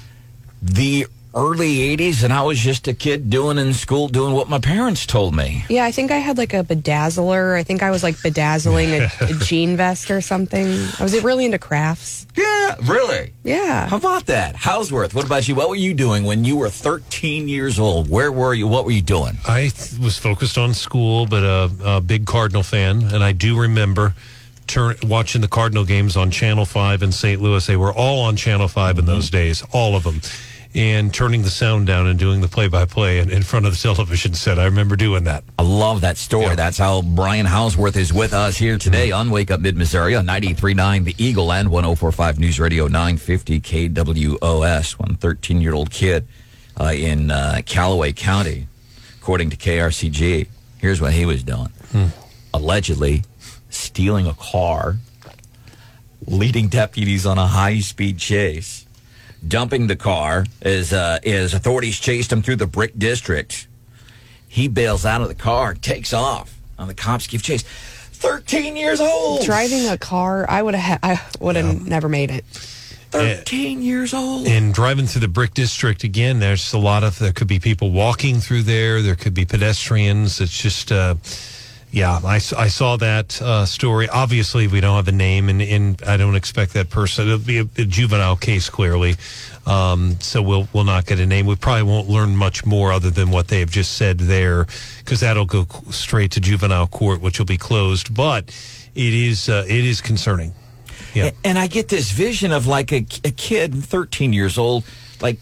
the 0.62 1.06
early 1.34 1.96
80s, 1.96 2.24
and 2.24 2.32
I 2.32 2.42
was 2.42 2.58
just 2.58 2.88
a 2.88 2.94
kid 2.94 3.30
doing 3.30 3.58
in 3.58 3.74
school, 3.74 4.08
doing 4.08 4.34
what 4.34 4.48
my 4.48 4.58
parents 4.58 5.06
told 5.06 5.34
me. 5.34 5.64
yeah, 5.68 5.84
I 5.84 5.92
think 5.92 6.10
I 6.10 6.16
had 6.16 6.38
like 6.38 6.54
a 6.54 6.64
bedazzler. 6.64 7.56
I 7.56 7.62
think 7.62 7.82
I 7.82 7.90
was 7.90 8.02
like 8.02 8.20
bedazzling 8.22 8.90
a, 8.90 9.10
a 9.20 9.32
jean 9.44 9.76
vest 9.76 10.10
or 10.10 10.20
something. 10.20 10.66
I 10.98 11.02
was 11.02 11.20
really 11.22 11.44
into 11.44 11.58
crafts. 11.58 12.26
Yeah, 12.36 12.76
really? 12.84 13.32
Yeah. 13.42 13.88
How 13.88 13.96
about 13.96 14.26
that? 14.26 14.56
Houseworth, 14.56 15.14
what 15.14 15.24
about 15.24 15.48
you? 15.48 15.54
What 15.54 15.68
were 15.68 15.74
you 15.76 15.94
doing 15.94 16.24
when 16.24 16.44
you 16.44 16.56
were 16.56 16.70
13 16.70 17.48
years 17.48 17.78
old? 17.78 18.08
Where 18.08 18.30
were 18.30 18.54
you? 18.54 18.68
What 18.68 18.84
were 18.84 18.92
you 18.92 19.02
doing? 19.02 19.38
I 19.46 19.68
th- 19.68 19.98
was 20.00 20.18
focused 20.18 20.58
on 20.58 20.74
school, 20.74 21.26
but 21.26 21.42
a, 21.42 21.70
a 21.84 22.00
big 22.00 22.26
Cardinal 22.26 22.62
fan, 22.62 23.02
and 23.02 23.24
I 23.24 23.32
do 23.32 23.58
remember 23.58 24.14
turn, 24.68 24.96
watching 25.02 25.40
the 25.40 25.48
Cardinal 25.48 25.84
games 25.84 26.16
on 26.16 26.30
Channel 26.30 26.64
Five 26.64 27.02
in 27.02 27.10
St. 27.10 27.42
Louis. 27.42 27.66
They 27.66 27.76
were 27.76 27.92
all 27.92 28.20
on 28.20 28.36
Channel 28.36 28.68
5 28.68 28.90
in 28.90 29.04
mm-hmm. 29.04 29.14
those 29.14 29.30
days, 29.30 29.64
all 29.72 29.96
of 29.96 30.04
them, 30.04 30.20
and 30.74 31.12
turning 31.12 31.42
the 31.42 31.50
sound 31.50 31.86
down 31.86 32.06
and 32.06 32.18
doing 32.18 32.40
the 32.40 32.48
play-by-play 32.48 33.18
in, 33.18 33.30
in 33.30 33.42
front 33.42 33.66
of 33.66 33.72
the 33.72 33.78
television 33.78 34.34
set. 34.34 34.58
I 34.58 34.64
remember 34.66 34.96
doing 34.96 35.24
that. 35.24 35.44
I 35.58 35.62
love 35.62 36.02
that 36.02 36.18
story. 36.18 36.54
That's 36.56 36.78
how 36.78 37.02
Brian 37.02 37.46
Houseworth 37.46 37.96
is 37.96 38.12
with 38.12 38.32
us 38.32 38.56
here 38.56 38.78
today 38.78 39.10
on 39.10 39.30
Wake 39.30 39.50
Up 39.50 39.60
Mid 39.60 39.76
Missouri 39.76 40.14
on 40.14 40.26
93.9 40.26 41.04
The 41.04 41.14
Eagle 41.18 41.52
and 41.52 41.68
104.5 41.68 42.38
News 42.38 42.60
Radio 42.60 42.84
950 42.86 43.60
KWOS. 43.60 44.92
One 44.98 45.16
13 45.16 45.60
year 45.60 45.74
old 45.74 45.90
kid 45.90 46.26
uh, 46.78 46.92
in 46.94 47.30
uh, 47.30 47.62
Callaway 47.64 48.12
County, 48.12 48.68
according 49.18 49.50
to 49.50 49.56
KRCG. 49.56 50.48
Here's 50.78 51.00
what 51.00 51.12
he 51.12 51.24
was 51.26 51.42
doing 51.42 51.72
allegedly 52.54 53.24
stealing 53.70 54.26
a 54.26 54.34
car, 54.34 54.96
leading 56.26 56.68
deputies 56.68 57.26
on 57.26 57.38
a 57.38 57.46
high 57.46 57.80
speed 57.80 58.18
chase, 58.18 58.86
dumping 59.46 59.86
the 59.86 59.96
car 59.96 60.46
as, 60.62 60.92
uh, 60.92 61.18
as 61.24 61.54
authorities 61.54 61.98
chased 61.98 62.32
him 62.32 62.42
through 62.42 62.56
the 62.56 62.66
brick 62.66 62.98
district. 62.98 63.66
He 64.48 64.68
bails 64.68 65.04
out 65.04 65.20
of 65.20 65.28
the 65.28 65.34
car, 65.34 65.74
takes 65.74 66.12
off, 66.12 66.58
and 66.78 66.88
the 66.88 66.94
cops 66.94 67.26
give 67.26 67.42
chase. 67.42 67.62
13 67.62 68.76
years 68.76 69.00
old! 69.00 69.44
Driving 69.44 69.86
a 69.86 69.96
car, 69.96 70.44
I 70.48 70.62
would 70.62 70.74
have. 70.74 70.98
I 71.02 71.20
would 71.38 71.54
have 71.54 71.86
never 71.86 72.08
made 72.08 72.30
it. 72.30 72.44
13 73.10 73.80
years 73.80 74.12
old. 74.12 74.46
And 74.46 74.74
driving 74.74 75.06
through 75.06 75.22
the 75.22 75.28
brick 75.28 75.54
district 75.54 76.04
again, 76.04 76.40
there's 76.40 76.72
a 76.72 76.78
lot 76.78 77.04
of 77.04 77.18
there 77.18 77.32
could 77.32 77.46
be 77.46 77.58
people 77.60 77.90
walking 77.90 78.40
through 78.40 78.64
there. 78.64 79.00
There 79.02 79.14
could 79.14 79.34
be 79.34 79.44
pedestrians. 79.44 80.40
It's 80.40 80.56
just, 80.56 80.92
uh, 80.92 81.14
yeah. 81.90 82.20
I, 82.24 82.36
I 82.36 82.68
saw 82.68 82.96
that 82.96 83.40
uh, 83.40 83.64
story. 83.66 84.08
Obviously, 84.08 84.66
we 84.66 84.80
don't 84.80 84.96
have 84.96 85.08
a 85.08 85.12
name, 85.12 85.48
and, 85.48 85.62
and 85.62 86.02
I 86.02 86.16
don't 86.16 86.36
expect 86.36 86.74
that 86.74 86.90
person. 86.90 87.26
It'll 87.26 87.38
be 87.38 87.58
a, 87.58 87.68
a 87.76 87.84
juvenile 87.84 88.36
case, 88.36 88.68
clearly. 88.68 89.16
Um, 89.66 90.16
so 90.20 90.40
we'll 90.40 90.68
we'll 90.72 90.84
not 90.84 91.06
get 91.06 91.20
a 91.20 91.26
name. 91.26 91.46
We 91.46 91.56
probably 91.56 91.82
won't 91.82 92.08
learn 92.08 92.36
much 92.36 92.64
more 92.64 92.92
other 92.92 93.10
than 93.10 93.30
what 93.30 93.48
they 93.48 93.60
have 93.60 93.70
just 93.70 93.94
said 93.94 94.18
there, 94.18 94.66
because 94.98 95.20
that'll 95.20 95.44
go 95.44 95.66
straight 95.90 96.32
to 96.32 96.40
juvenile 96.40 96.86
court, 96.86 97.20
which 97.20 97.38
will 97.38 97.46
be 97.46 97.58
closed. 97.58 98.14
But 98.14 98.48
it 98.94 99.14
is 99.14 99.48
uh, 99.48 99.64
it 99.68 99.84
is 99.84 100.00
concerning. 100.00 100.54
Yeah. 101.14 101.30
And 101.44 101.58
I 101.58 101.66
get 101.66 101.88
this 101.88 102.10
vision 102.10 102.52
of 102.52 102.66
like 102.66 102.92
a, 102.92 103.06
a 103.24 103.30
kid, 103.30 103.74
13 103.74 104.32
years 104.32 104.58
old, 104.58 104.84
like 105.20 105.38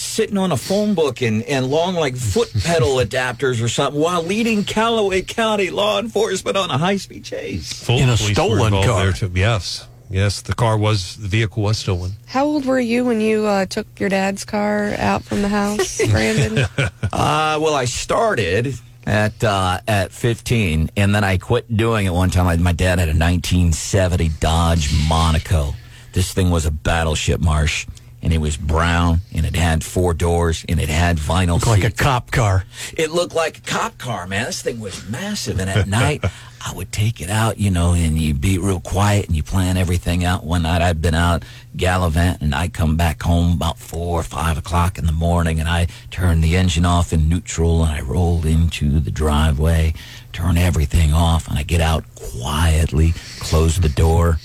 sitting 0.00 0.38
on 0.38 0.50
a 0.52 0.56
phone 0.56 0.94
book 0.94 1.20
and, 1.22 1.42
and 1.44 1.66
long 1.66 1.94
like 1.94 2.16
foot 2.16 2.50
pedal 2.64 2.96
adapters 2.96 3.62
or 3.62 3.68
something 3.68 4.00
while 4.00 4.22
leading 4.22 4.64
Callaway 4.64 5.22
County 5.22 5.70
law 5.70 5.98
enforcement 5.98 6.56
on 6.56 6.70
a 6.70 6.78
high 6.78 6.96
speed 6.96 7.24
chase. 7.24 7.72
Full 7.84 7.98
In 7.98 8.08
a 8.08 8.16
stolen 8.16 8.72
car. 8.72 9.02
there, 9.04 9.12
too. 9.12 9.30
Yes, 9.34 9.86
yes, 10.08 10.40
the 10.42 10.54
car 10.54 10.76
was 10.78 11.16
the 11.16 11.28
vehicle 11.28 11.62
was 11.62 11.78
stolen. 11.78 12.12
How 12.26 12.44
old 12.44 12.64
were 12.64 12.80
you 12.80 13.04
when 13.04 13.20
you 13.20 13.46
uh, 13.46 13.66
took 13.66 13.86
your 14.00 14.08
dad's 14.08 14.44
car 14.44 14.94
out 14.98 15.22
from 15.22 15.42
the 15.42 15.48
house, 15.48 16.00
Brandon? 16.10 16.66
Uh, 17.12 17.58
well, 17.60 17.74
I 17.74 17.86
started 17.86 18.74
at 19.04 19.42
uh, 19.42 19.80
at 19.88 20.12
15, 20.12 20.90
and 20.96 21.12
then 21.14 21.24
I 21.24 21.38
quit 21.38 21.76
doing 21.76 22.06
it 22.06 22.12
one 22.12 22.30
time. 22.30 22.46
I, 22.46 22.56
my 22.56 22.72
dad 22.72 23.00
had 23.00 23.08
a 23.08 23.18
1970 23.18 24.28
Dodge 24.38 24.90
Monaco. 25.08 25.74
This 26.12 26.32
thing 26.32 26.50
was 26.50 26.66
a 26.66 26.70
battleship, 26.70 27.40
Marsh. 27.40 27.86
And 28.22 28.32
it 28.32 28.38
was 28.38 28.56
brown, 28.56 29.20
and 29.34 29.46
it 29.46 29.56
had 29.56 29.82
four 29.82 30.14
doors, 30.14 30.64
and 30.68 30.80
it 30.80 30.88
had 30.88 31.16
vinyl 31.16 31.54
Looked 31.54 31.66
like 31.66 31.84
a 31.84 31.90
cop 31.90 32.30
car. 32.30 32.64
It 32.96 33.10
looked 33.10 33.34
like 33.34 33.58
a 33.58 33.60
cop 33.62 33.98
car, 33.98 34.26
man. 34.26 34.46
This 34.46 34.62
thing 34.62 34.80
was 34.80 35.08
massive. 35.08 35.58
And 35.58 35.70
at 35.70 35.88
night, 36.00 36.24
I 36.64 36.74
would 36.74 36.92
take 36.92 37.20
it 37.20 37.30
out, 37.30 37.58
you 37.58 37.70
know, 37.70 37.94
and 37.94 38.18
you 38.18 38.34
be 38.34 38.58
real 38.58 38.80
quiet 38.80 39.26
and 39.26 39.34
you 39.36 39.42
plan 39.42 39.78
everything 39.78 40.24
out. 40.24 40.44
One 40.44 40.62
night 40.62 40.82
I'd 40.82 41.00
been 41.00 41.14
out 41.14 41.42
gallivant 41.74 42.42
and 42.42 42.54
I'd 42.54 42.74
come 42.74 42.96
back 42.96 43.22
home 43.22 43.54
about 43.54 43.78
four 43.78 44.20
or 44.20 44.22
five 44.22 44.58
o'clock 44.58 44.98
in 44.98 45.06
the 45.06 45.12
morning 45.12 45.58
and 45.58 45.68
I 45.68 45.86
turned 46.10 46.44
the 46.44 46.56
engine 46.56 46.84
off 46.84 47.14
in 47.14 47.28
neutral 47.28 47.82
and 47.82 47.92
I 47.92 48.02
rolled 48.02 48.44
into 48.44 49.00
the 49.00 49.10
driveway, 49.10 49.94
turn 50.32 50.58
everything 50.58 51.14
off, 51.14 51.48
and 51.48 51.58
I 51.58 51.62
get 51.62 51.80
out 51.80 52.04
quietly, 52.14 53.14
close 53.38 53.80
the 53.80 53.88
door. 53.88 54.38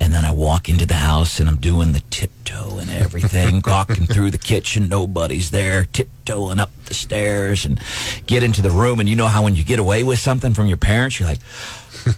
And 0.00 0.14
then 0.14 0.24
I 0.24 0.32
walk 0.32 0.68
into 0.68 0.86
the 0.86 0.94
house 0.94 1.38
and 1.38 1.48
I'm 1.48 1.58
doing 1.58 1.92
the 1.92 2.00
tiptoe 2.10 2.78
and 2.78 2.90
everything, 2.90 3.62
walking 3.66 4.06
through 4.06 4.30
the 4.30 4.38
kitchen, 4.38 4.88
nobody's 4.88 5.50
there, 5.50 5.84
tiptoeing 5.84 6.58
up 6.58 6.70
the 6.86 6.94
stairs 6.94 7.66
and 7.66 7.78
get 8.26 8.42
into 8.42 8.62
the 8.62 8.70
room. 8.70 8.98
And 8.98 9.08
you 9.08 9.14
know 9.14 9.26
how 9.26 9.44
when 9.44 9.54
you 9.54 9.62
get 9.62 9.78
away 9.78 10.02
with 10.02 10.18
something 10.18 10.54
from 10.54 10.66
your 10.66 10.78
parents, 10.78 11.20
you're 11.20 11.28
like, 11.28 11.40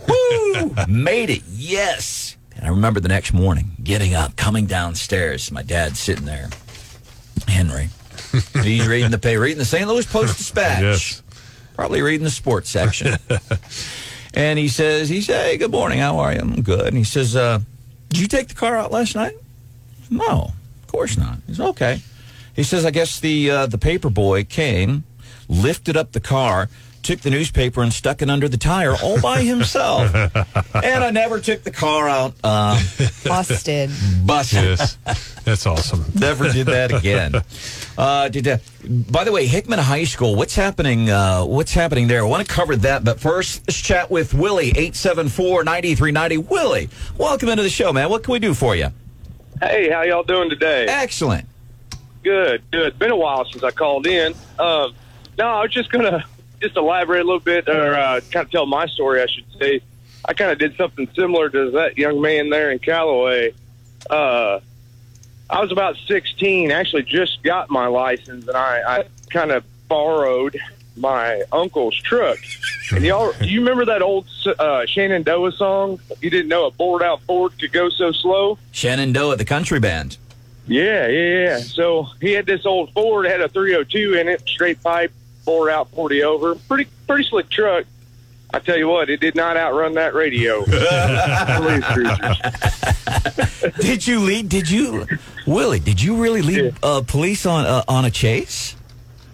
woo, 0.08 0.74
made 0.88 1.28
it, 1.28 1.42
yes. 1.48 2.36
And 2.56 2.66
I 2.66 2.68
remember 2.70 3.00
the 3.00 3.08
next 3.08 3.32
morning 3.32 3.72
getting 3.82 4.14
up, 4.14 4.36
coming 4.36 4.66
downstairs, 4.66 5.50
my 5.50 5.62
dad's 5.62 5.98
sitting 5.98 6.24
there, 6.24 6.48
Henry. 7.48 7.88
He's 8.62 8.86
reading 8.86 9.10
the 9.10 9.18
paper, 9.18 9.40
reading 9.40 9.58
the 9.58 9.64
St. 9.64 9.86
Louis 9.88 10.06
Post 10.06 10.38
Dispatch. 10.38 10.82
Yes. 10.82 11.22
Probably 11.74 12.00
reading 12.00 12.24
the 12.24 12.30
sports 12.30 12.70
section. 12.70 13.16
and 14.34 14.58
he 14.58 14.68
says, 14.68 15.08
he 15.08 15.20
said, 15.20 15.46
hey, 15.46 15.56
good 15.56 15.70
morning, 15.70 15.98
how 15.98 16.18
are 16.18 16.32
you? 16.32 16.40
I'm 16.40 16.62
good. 16.62 16.86
And 16.86 16.96
he 16.96 17.04
says, 17.04 17.34
uh, 17.34 17.60
did 18.12 18.20
you 18.20 18.28
take 18.28 18.48
the 18.48 18.54
car 18.54 18.76
out 18.76 18.92
last 18.92 19.14
night? 19.14 19.34
No, 20.10 20.52
of 20.82 20.86
course 20.86 21.16
not. 21.16 21.38
He 21.46 21.54
says, 21.54 21.66
okay. 21.68 22.02
He 22.54 22.62
says, 22.62 22.84
I 22.84 22.90
guess 22.90 23.18
the 23.18 23.50
uh, 23.50 23.66
the 23.66 23.78
paper 23.78 24.10
boy 24.10 24.44
came, 24.44 25.04
lifted 25.48 25.96
up 25.96 26.12
the 26.12 26.20
car, 26.20 26.68
took 27.02 27.20
the 27.20 27.30
newspaper 27.30 27.82
and 27.82 27.92
stuck 27.92 28.22
it 28.22 28.30
under 28.30 28.48
the 28.48 28.56
tire 28.56 28.94
all 29.02 29.20
by 29.20 29.42
himself. 29.42 30.14
and 30.74 31.04
I 31.04 31.10
never 31.10 31.40
took 31.40 31.62
the 31.62 31.70
car 31.70 32.08
out. 32.08 32.32
Um, 32.44 32.78
Busted. 33.24 33.90
busted. 34.24 34.62
Yes. 34.62 34.98
That's 35.44 35.66
awesome. 35.66 36.04
Never 36.14 36.52
did 36.52 36.66
that 36.68 36.92
again. 36.92 37.34
Uh, 37.98 38.28
did 38.28 38.44
that. 38.44 38.62
By 39.10 39.24
the 39.24 39.32
way, 39.32 39.46
Hickman 39.46 39.80
High 39.80 40.04
School. 40.04 40.36
What's 40.36 40.54
happening? 40.54 41.10
Uh, 41.10 41.44
what's 41.44 41.72
happening 41.74 42.06
there? 42.06 42.20
I 42.20 42.28
want 42.28 42.46
to 42.46 42.52
cover 42.52 42.76
that, 42.76 43.02
but 43.02 43.18
first, 43.18 43.62
let's 43.66 43.80
chat 43.80 44.08
with 44.10 44.34
Willie 44.34 44.72
eight 44.76 44.94
seven 44.94 45.28
four 45.28 45.64
ninety 45.64 45.96
three 45.96 46.12
ninety. 46.12 46.38
Willie, 46.38 46.88
welcome 47.18 47.48
into 47.48 47.64
the 47.64 47.70
show, 47.70 47.92
man. 47.92 48.08
What 48.08 48.22
can 48.22 48.32
we 48.32 48.38
do 48.38 48.54
for 48.54 48.76
you? 48.76 48.88
Hey, 49.60 49.90
how 49.90 50.02
y'all 50.02 50.22
doing 50.22 50.48
today? 50.48 50.86
Excellent. 50.86 51.48
Good, 52.22 52.62
good. 52.70 52.98
Been 53.00 53.10
a 53.10 53.16
while 53.16 53.44
since 53.44 53.64
I 53.64 53.72
called 53.72 54.06
in. 54.06 54.34
Um, 54.60 54.94
no, 55.38 55.46
I 55.48 55.62
was 55.62 55.72
just 55.72 55.90
gonna 55.90 56.24
just 56.62 56.76
elaborate 56.76 57.20
a 57.20 57.24
little 57.24 57.40
bit, 57.40 57.68
or 57.68 57.94
uh, 57.94 58.20
kind 58.30 58.46
of 58.46 58.50
tell 58.50 58.66
my 58.66 58.86
story, 58.86 59.20
I 59.20 59.26
should 59.26 59.44
say. 59.58 59.80
I 60.24 60.34
kind 60.34 60.52
of 60.52 60.58
did 60.58 60.76
something 60.76 61.08
similar 61.14 61.48
to 61.50 61.72
that 61.72 61.98
young 61.98 62.20
man 62.20 62.48
there 62.48 62.70
in 62.70 62.78
Callaway. 62.78 63.54
Uh, 64.08 64.60
I 65.50 65.60
was 65.60 65.72
about 65.72 65.96
16, 66.06 66.70
actually 66.70 67.02
just 67.02 67.42
got 67.42 67.70
my 67.70 67.86
license, 67.88 68.46
and 68.46 68.56
I, 68.56 68.98
I 69.00 69.04
kind 69.30 69.50
of 69.50 69.64
borrowed 69.88 70.58
my 70.96 71.42
uncle's 71.52 71.96
truck. 71.96 72.38
And 72.92 73.04
y'all, 73.04 73.32
do 73.32 73.48
you 73.48 73.60
remember 73.60 73.84
that 73.86 74.02
old 74.02 74.26
uh, 74.58 74.86
Shenandoah 74.86 75.52
song? 75.52 76.00
You 76.20 76.30
didn't 76.30 76.48
know 76.48 76.66
a 76.66 76.70
bored 76.70 77.02
out 77.02 77.22
Ford 77.22 77.52
could 77.58 77.72
go 77.72 77.88
so 77.88 78.12
slow. 78.12 78.58
Shenandoah, 78.70 79.36
the 79.36 79.44
country 79.44 79.80
band. 79.80 80.18
Yeah, 80.66 81.08
yeah, 81.08 81.44
yeah. 81.44 81.58
So 81.58 82.06
he 82.20 82.32
had 82.32 82.46
this 82.46 82.64
old 82.64 82.92
Ford, 82.92 83.26
had 83.26 83.40
a 83.40 83.48
302 83.48 84.14
in 84.14 84.28
it, 84.28 84.46
straight 84.48 84.82
pipe, 84.82 85.12
bored 85.44 85.70
out 85.70 85.90
40 85.90 86.24
over. 86.24 86.54
Pretty, 86.54 86.90
pretty 87.06 87.24
slick 87.24 87.50
truck. 87.50 87.84
I 88.54 88.58
tell 88.58 88.76
you 88.76 88.88
what, 88.88 89.08
it 89.08 89.20
did 89.20 89.34
not 89.34 89.56
outrun 89.56 89.94
that 89.94 90.12
radio. 90.12 90.62
Did 93.80 94.06
you 94.06 94.20
lead? 94.20 94.50
Did 94.50 94.68
you, 94.68 95.06
Willie? 95.46 95.80
Did 95.80 96.02
you 96.02 96.16
really 96.16 96.42
lead 96.42 96.74
uh, 96.82 97.00
police 97.06 97.46
on 97.46 97.64
uh, 97.64 97.82
on 97.88 98.04
a 98.04 98.10
chase? 98.10 98.76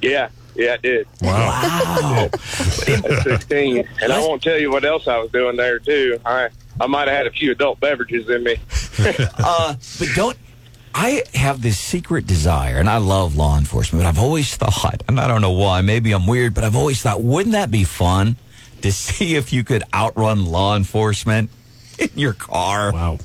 Yeah, 0.01 0.29
yeah, 0.59 0.75
I 0.75 0.77
did. 0.77 1.07
Wow. 1.23 2.29
At 2.33 3.23
16. 3.23 3.89
And 4.03 4.13
I 4.13 4.21
won't 4.21 4.43
tell 4.43 4.59
you 4.59 4.73
what 4.73 4.85
else 4.85 5.07
I 5.07 5.19
was 5.19 5.31
doing 5.31 5.57
there, 5.57 5.79
too. 5.79 6.21
I, 6.27 6.49
I 6.81 6.87
might 6.87 7.07
have 7.07 7.17
had 7.17 7.27
a 7.27 7.31
few 7.31 7.53
adult 7.53 7.79
beverages 7.79 8.29
in 8.29 8.43
me. 8.43 8.57
uh, 9.39 9.77
but 9.99 10.09
don't. 10.17 10.37
I 10.95 11.23
have 11.35 11.63
this 11.63 11.79
secret 11.79 12.27
desire, 12.27 12.79
and 12.79 12.89
I 12.89 12.99
love 12.99 13.37
law 13.37 13.59
enforcement, 13.59 14.03
but 14.03 14.09
I've 14.09 14.19
always 14.19 14.57
thought, 14.57 15.03
and 15.09 15.21
I 15.21 15.29
don't 15.29 15.43
know 15.43 15.53
why, 15.53 15.81
maybe 15.81 16.13
I'm 16.13 16.27
weird, 16.27 16.55
but 16.55 16.65
I've 16.65 16.77
always 16.77 17.03
thought, 17.03 17.23
wouldn't 17.23 17.53
that 17.53 17.71
be 17.71 17.85
fun 17.85 18.37
to 18.83 18.93
see 19.05 19.37
if 19.37 19.53
you 19.53 19.65
could 19.65 19.83
outrun 19.95 20.47
law 20.47 20.77
enforcement 20.77 21.51
in 22.01 22.11
your 22.15 22.33
car? 22.33 22.93
Wow. 22.93 23.19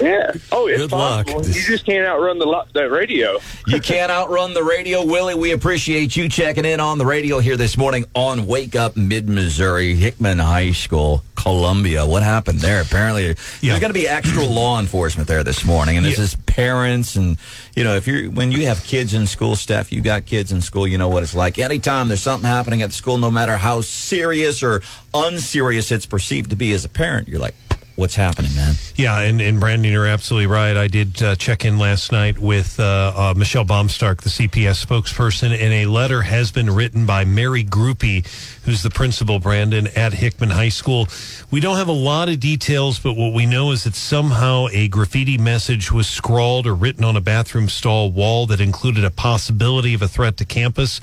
Yeah. 0.00 0.32
Oh, 0.52 0.66
it's 0.68 0.78
Good 0.78 0.92
luck. 0.92 1.26
possible. 1.26 1.46
You 1.46 1.62
just 1.62 1.84
can't 1.84 2.06
outrun 2.06 2.38
the 2.38 2.46
lo- 2.46 2.64
the 2.72 2.88
radio. 2.90 3.38
You 3.66 3.80
can't 3.80 4.10
outrun 4.10 4.54
the 4.54 4.62
radio, 4.62 5.04
Willie. 5.04 5.34
We 5.34 5.52
appreciate 5.52 6.16
you 6.16 6.28
checking 6.28 6.64
in 6.64 6.80
on 6.80 6.98
the 6.98 7.06
radio 7.06 7.38
here 7.38 7.56
this 7.56 7.76
morning 7.76 8.04
on 8.14 8.46
Wake 8.46 8.76
Up 8.76 8.96
Mid 8.96 9.28
Missouri, 9.28 9.94
Hickman 9.94 10.38
High 10.38 10.72
School, 10.72 11.22
Columbia. 11.34 12.06
What 12.06 12.22
happened 12.22 12.60
there? 12.60 12.80
Apparently, 12.80 13.34
there's 13.60 13.80
going 13.80 13.90
to 13.90 13.92
be 13.92 14.06
extra 14.08 14.44
law 14.44 14.78
enforcement 14.80 15.28
there 15.28 15.42
this 15.44 15.64
morning, 15.64 15.96
and 15.96 16.06
this 16.06 16.18
is 16.18 16.34
parents 16.46 17.14
and 17.14 17.36
you 17.76 17.84
know 17.84 17.94
if 17.94 18.06
you're 18.08 18.30
when 18.30 18.50
you 18.50 18.66
have 18.66 18.82
kids 18.84 19.14
in 19.14 19.26
school, 19.26 19.54
Steph, 19.56 19.92
you 19.92 20.00
got 20.00 20.26
kids 20.26 20.50
in 20.52 20.60
school, 20.60 20.86
you 20.86 20.98
know 20.98 21.08
what 21.08 21.22
it's 21.22 21.34
like. 21.34 21.58
Anytime 21.58 22.08
there's 22.08 22.22
something 22.22 22.48
happening 22.48 22.82
at 22.82 22.90
the 22.90 22.94
school, 22.96 23.18
no 23.18 23.30
matter 23.30 23.56
how 23.56 23.80
serious 23.80 24.62
or 24.62 24.82
unserious 25.14 25.90
it's 25.92 26.06
perceived 26.06 26.50
to 26.50 26.56
be 26.56 26.72
as 26.72 26.84
a 26.84 26.88
parent, 26.88 27.28
you're 27.28 27.40
like, 27.40 27.54
what's 27.98 28.14
happening, 28.14 28.54
man? 28.54 28.76
Yeah, 28.94 29.18
and, 29.18 29.40
and 29.40 29.58
Brandon, 29.58 29.90
you're 29.90 30.06
absolutely 30.06 30.46
right. 30.46 30.76
I 30.76 30.86
did 30.86 31.20
uh, 31.20 31.34
check 31.34 31.64
in 31.64 31.78
last 31.78 32.12
night 32.12 32.38
with 32.38 32.78
uh, 32.78 33.12
uh, 33.14 33.34
Michelle 33.36 33.64
Baumstark, 33.64 34.22
the 34.22 34.30
CPS 34.30 34.86
spokesperson, 34.86 35.50
and 35.50 35.72
a 35.72 35.86
letter 35.86 36.22
has 36.22 36.52
been 36.52 36.70
written 36.70 37.06
by 37.06 37.24
Mary 37.24 37.64
Groupie, 37.64 38.24
who's 38.64 38.84
the 38.84 38.90
principal, 38.90 39.40
Brandon, 39.40 39.88
at 39.96 40.12
Hickman 40.12 40.50
High 40.50 40.68
School. 40.68 41.08
We 41.50 41.58
don't 41.58 41.76
have 41.76 41.88
a 41.88 41.92
lot 41.92 42.28
of 42.28 42.38
details, 42.38 43.00
but 43.00 43.14
what 43.14 43.34
we 43.34 43.46
know 43.46 43.72
is 43.72 43.82
that 43.82 43.96
somehow 43.96 44.68
a 44.70 44.86
graffiti 44.86 45.36
message 45.36 45.90
was 45.90 46.06
scrawled 46.06 46.68
or 46.68 46.74
written 46.76 47.02
on 47.02 47.16
a 47.16 47.20
bathroom 47.20 47.68
stall 47.68 48.12
wall 48.12 48.46
that 48.46 48.60
included 48.60 49.04
a 49.04 49.10
possibility 49.10 49.92
of 49.92 50.02
a 50.02 50.08
threat 50.08 50.36
to 50.36 50.44
campus. 50.44 51.00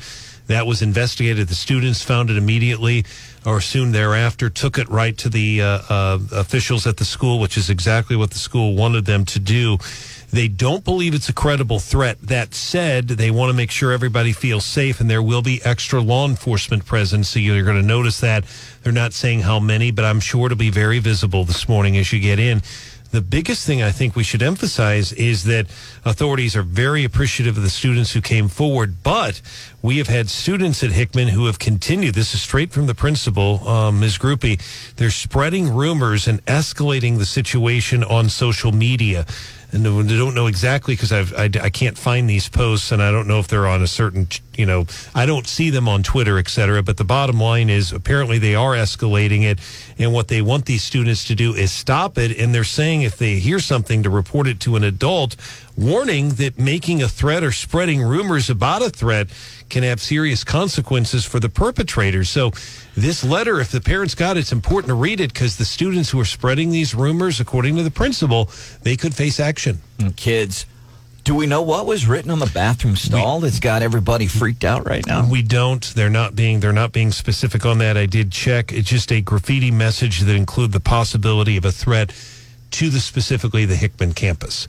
That 0.47 0.67
was 0.67 0.81
investigated. 0.81 1.47
The 1.47 1.55
students 1.55 2.01
found 2.03 2.29
it 2.29 2.37
immediately 2.37 3.05
or 3.45 3.61
soon 3.61 3.91
thereafter, 3.91 4.49
took 4.49 4.77
it 4.77 4.89
right 4.89 5.17
to 5.19 5.29
the 5.29 5.61
uh, 5.61 5.79
uh, 5.89 6.19
officials 6.31 6.87
at 6.87 6.97
the 6.97 7.05
school, 7.05 7.39
which 7.39 7.57
is 7.57 7.69
exactly 7.69 8.15
what 8.15 8.31
the 8.31 8.39
school 8.39 8.75
wanted 8.75 9.05
them 9.05 9.25
to 9.25 9.39
do. 9.39 9.77
They 10.31 10.47
don't 10.47 10.83
believe 10.83 11.13
it's 11.13 11.29
a 11.29 11.33
credible 11.33 11.79
threat. 11.79 12.19
That 12.21 12.53
said, 12.53 13.07
they 13.07 13.31
want 13.31 13.51
to 13.51 13.55
make 13.55 13.71
sure 13.71 13.91
everybody 13.91 14.33
feels 14.33 14.65
safe, 14.65 14.99
and 14.99 15.09
there 15.09 15.21
will 15.21 15.43
be 15.43 15.61
extra 15.63 16.01
law 16.01 16.27
enforcement 16.27 16.85
presence. 16.85 17.29
So 17.29 17.39
you're 17.39 17.63
going 17.63 17.79
to 17.79 17.87
notice 17.87 18.19
that. 18.21 18.43
They're 18.83 18.91
not 18.91 19.13
saying 19.13 19.41
how 19.41 19.59
many, 19.59 19.91
but 19.91 20.03
I'm 20.05 20.19
sure 20.19 20.47
it'll 20.47 20.57
be 20.57 20.71
very 20.71 20.99
visible 20.99 21.45
this 21.45 21.69
morning 21.69 21.95
as 21.97 22.11
you 22.11 22.19
get 22.19 22.39
in. 22.39 22.61
The 23.11 23.21
biggest 23.21 23.65
thing 23.65 23.81
I 23.81 23.91
think 23.91 24.15
we 24.15 24.23
should 24.23 24.41
emphasize 24.41 25.13
is 25.13 25.45
that 25.45 25.67
authorities 26.03 26.55
are 26.55 26.63
very 26.63 27.03
appreciative 27.03 27.55
of 27.55 27.63
the 27.63 27.69
students 27.69 28.11
who 28.11 28.21
came 28.21 28.49
forward, 28.49 29.03
but 29.03 29.41
we 29.81 29.99
have 29.99 30.07
had 30.07 30.29
students 30.29 30.83
at 30.83 30.91
Hickman 30.91 31.29
who 31.29 31.45
have 31.45 31.59
continued. 31.59 32.15
This 32.15 32.33
is 32.33 32.41
straight 32.41 32.71
from 32.71 32.87
the 32.87 32.95
principal, 32.95 33.67
um, 33.67 33.99
Ms. 33.99 34.17
Groupie. 34.17 34.61
They're 34.95 35.11
spreading 35.11 35.73
rumors 35.73 36.27
and 36.27 36.43
escalating 36.45 37.17
the 37.17 37.25
situation 37.25 38.03
on 38.03 38.29
social 38.29 38.71
media. 38.71 39.25
And 39.71 39.85
I 39.87 40.17
don't 40.17 40.35
know 40.35 40.47
exactly 40.47 40.95
because 40.95 41.11
I, 41.11 41.49
I 41.61 41.69
can't 41.69 41.97
find 41.97 42.29
these 42.29 42.47
posts 42.47 42.91
and 42.91 43.01
I 43.01 43.11
don't 43.11 43.27
know 43.27 43.39
if 43.39 43.47
they're 43.47 43.67
on 43.67 43.81
a 43.81 43.87
certain, 43.87 44.27
you 44.57 44.65
know, 44.65 44.85
I 45.13 45.25
don't 45.25 45.47
see 45.47 45.69
them 45.69 45.87
on 45.87 46.03
Twitter, 46.03 46.37
et 46.37 46.47
cetera. 46.49 46.83
But 46.83 46.97
the 46.97 47.03
bottom 47.03 47.39
line 47.39 47.69
is 47.69 47.91
apparently 47.91 48.37
they 48.37 48.55
are 48.55 48.73
escalating 48.73 49.43
it. 49.43 49.59
And 49.97 50.13
what 50.13 50.27
they 50.27 50.41
want 50.41 50.65
these 50.65 50.83
students 50.83 51.25
to 51.25 51.35
do 51.35 51.53
is 51.53 51.71
stop 51.71 52.17
it. 52.17 52.37
And 52.37 52.53
they're 52.53 52.63
saying 52.63 53.03
if 53.03 53.17
they 53.17 53.39
hear 53.39 53.59
something 53.59 54.03
to 54.03 54.09
report 54.09 54.47
it 54.47 54.59
to 54.61 54.75
an 54.75 54.83
adult, 54.83 55.35
warning 55.77 56.29
that 56.35 56.57
making 56.57 57.01
a 57.01 57.07
threat 57.07 57.43
or 57.43 57.51
spreading 57.51 58.01
rumors 58.01 58.49
about 58.49 58.81
a 58.81 58.89
threat 58.89 59.29
can 59.69 59.83
have 59.83 59.99
serious 59.99 60.43
consequences 60.43 61.25
for 61.25 61.39
the 61.39 61.49
perpetrators. 61.49 62.29
So, 62.29 62.51
this 62.95 63.23
letter, 63.23 63.59
if 63.59 63.71
the 63.71 63.81
parents 63.81 64.15
got 64.15 64.37
it, 64.37 64.41
it's 64.41 64.51
important 64.51 64.89
to 64.89 64.93
read 64.93 65.19
it 65.19 65.33
because 65.33 65.57
the 65.57 65.65
students 65.65 66.09
who 66.09 66.19
are 66.19 66.25
spreading 66.25 66.69
these 66.69 66.95
rumors, 66.95 67.39
according 67.39 67.75
to 67.75 67.83
the 67.83 67.91
principal, 67.91 68.49
they 68.83 68.95
could 68.95 69.13
face 69.13 69.39
action. 69.39 69.81
Kids, 70.15 70.65
do 71.25 71.33
we 71.33 71.47
know 71.47 71.63
what 71.63 71.87
was 71.87 72.07
written 72.07 72.29
on 72.29 72.37
the 72.37 72.51
bathroom 72.53 72.95
stall 72.95 73.39
that's 73.39 73.59
got 73.59 73.81
everybody 73.81 74.27
freaked 74.27 74.63
out 74.63 74.85
right 74.85 75.05
now? 75.07 75.27
We 75.27 75.41
don't. 75.41 75.83
They're 75.95 76.09
not 76.09 76.35
being 76.35 76.59
they're 76.59 76.71
not 76.71 76.91
being 76.91 77.11
specific 77.11 77.65
on 77.65 77.79
that. 77.79 77.97
I 77.97 78.05
did 78.05 78.31
check. 78.31 78.71
It's 78.71 78.87
just 78.87 79.11
a 79.11 79.21
graffiti 79.21 79.71
message 79.71 80.21
that 80.21 80.35
include 80.35 80.71
the 80.71 80.79
possibility 80.79 81.57
of 81.57 81.65
a 81.65 81.71
threat 81.71 82.13
to 82.71 82.89
the 82.89 82.99
specifically 82.99 83.65
the 83.65 83.75
Hickman 83.75 84.13
campus. 84.13 84.67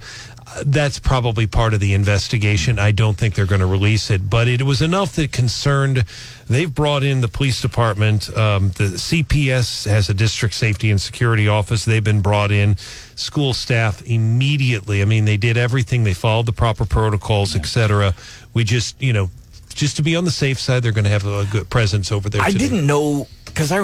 That's 0.64 0.98
probably 0.98 1.46
part 1.46 1.74
of 1.74 1.80
the 1.80 1.94
investigation. 1.94 2.78
I 2.78 2.92
don't 2.92 3.16
think 3.16 3.34
they're 3.34 3.46
going 3.46 3.60
to 3.60 3.66
release 3.66 4.10
it, 4.10 4.30
but 4.30 4.48
it 4.48 4.62
was 4.62 4.82
enough 4.82 5.16
that 5.16 5.32
concerned. 5.32 6.04
They've 6.48 6.72
brought 6.72 7.02
in 7.02 7.20
the 7.20 7.28
police 7.28 7.60
department. 7.60 8.34
Um, 8.36 8.70
the 8.70 8.84
CPS 8.84 9.88
has 9.88 10.08
a 10.08 10.14
district 10.14 10.54
safety 10.54 10.90
and 10.90 11.00
security 11.00 11.48
office. 11.48 11.84
They've 11.84 12.02
been 12.02 12.20
brought 12.22 12.50
in. 12.50 12.76
School 13.16 13.54
staff 13.54 14.02
immediately. 14.06 15.02
I 15.02 15.04
mean, 15.04 15.24
they 15.24 15.36
did 15.36 15.56
everything. 15.56 16.04
They 16.04 16.14
followed 16.14 16.46
the 16.46 16.52
proper 16.52 16.84
protocols, 16.84 17.56
et 17.56 17.66
cetera. 17.66 18.14
We 18.54 18.64
just, 18.64 19.00
you 19.02 19.12
know, 19.12 19.30
just 19.68 19.96
to 19.96 20.02
be 20.02 20.16
on 20.16 20.24
the 20.24 20.30
safe 20.30 20.58
side, 20.58 20.82
they're 20.82 20.92
going 20.92 21.04
to 21.04 21.10
have 21.10 21.26
a 21.26 21.46
good 21.50 21.68
presence 21.68 22.10
over 22.10 22.28
there. 22.28 22.40
I 22.42 22.50
today. 22.50 22.68
didn't 22.68 22.86
know 22.86 23.28
because 23.44 23.72
I, 23.72 23.78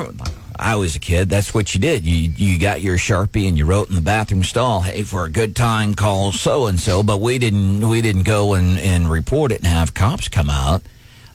I 0.63 0.77
was 0.77 0.95
a 0.95 1.01
kid. 1.01 1.29
That's 1.29 1.53
what 1.53 1.75
you 1.75 1.81
did. 1.81 2.05
You 2.05 2.33
you 2.37 2.59
got 2.59 2.81
your 2.81 2.97
sharpie 2.97 3.49
and 3.49 3.59
you 3.59 3.65
wrote 3.67 3.89
in 3.89 3.95
the 3.97 4.01
bathroom 4.01 4.45
stall, 4.45 4.83
"Hey, 4.83 5.03
for 5.03 5.25
a 5.25 5.31
good 5.31 5.57
time, 5.57 5.95
call 5.95 6.31
so 6.33 6.67
and 6.67 6.79
so." 6.79 7.03
But 7.03 7.21
we 7.21 7.39
didn't 7.39 7.87
we 7.89 8.01
didn't 8.01 8.23
go 8.23 8.55
and, 8.55 8.79
and 8.79 9.11
report 9.11 9.51
it 9.53 9.59
and 9.59 9.67
have 9.67 9.93
cops 9.95 10.29
come 10.29 10.49
out. 10.49 10.83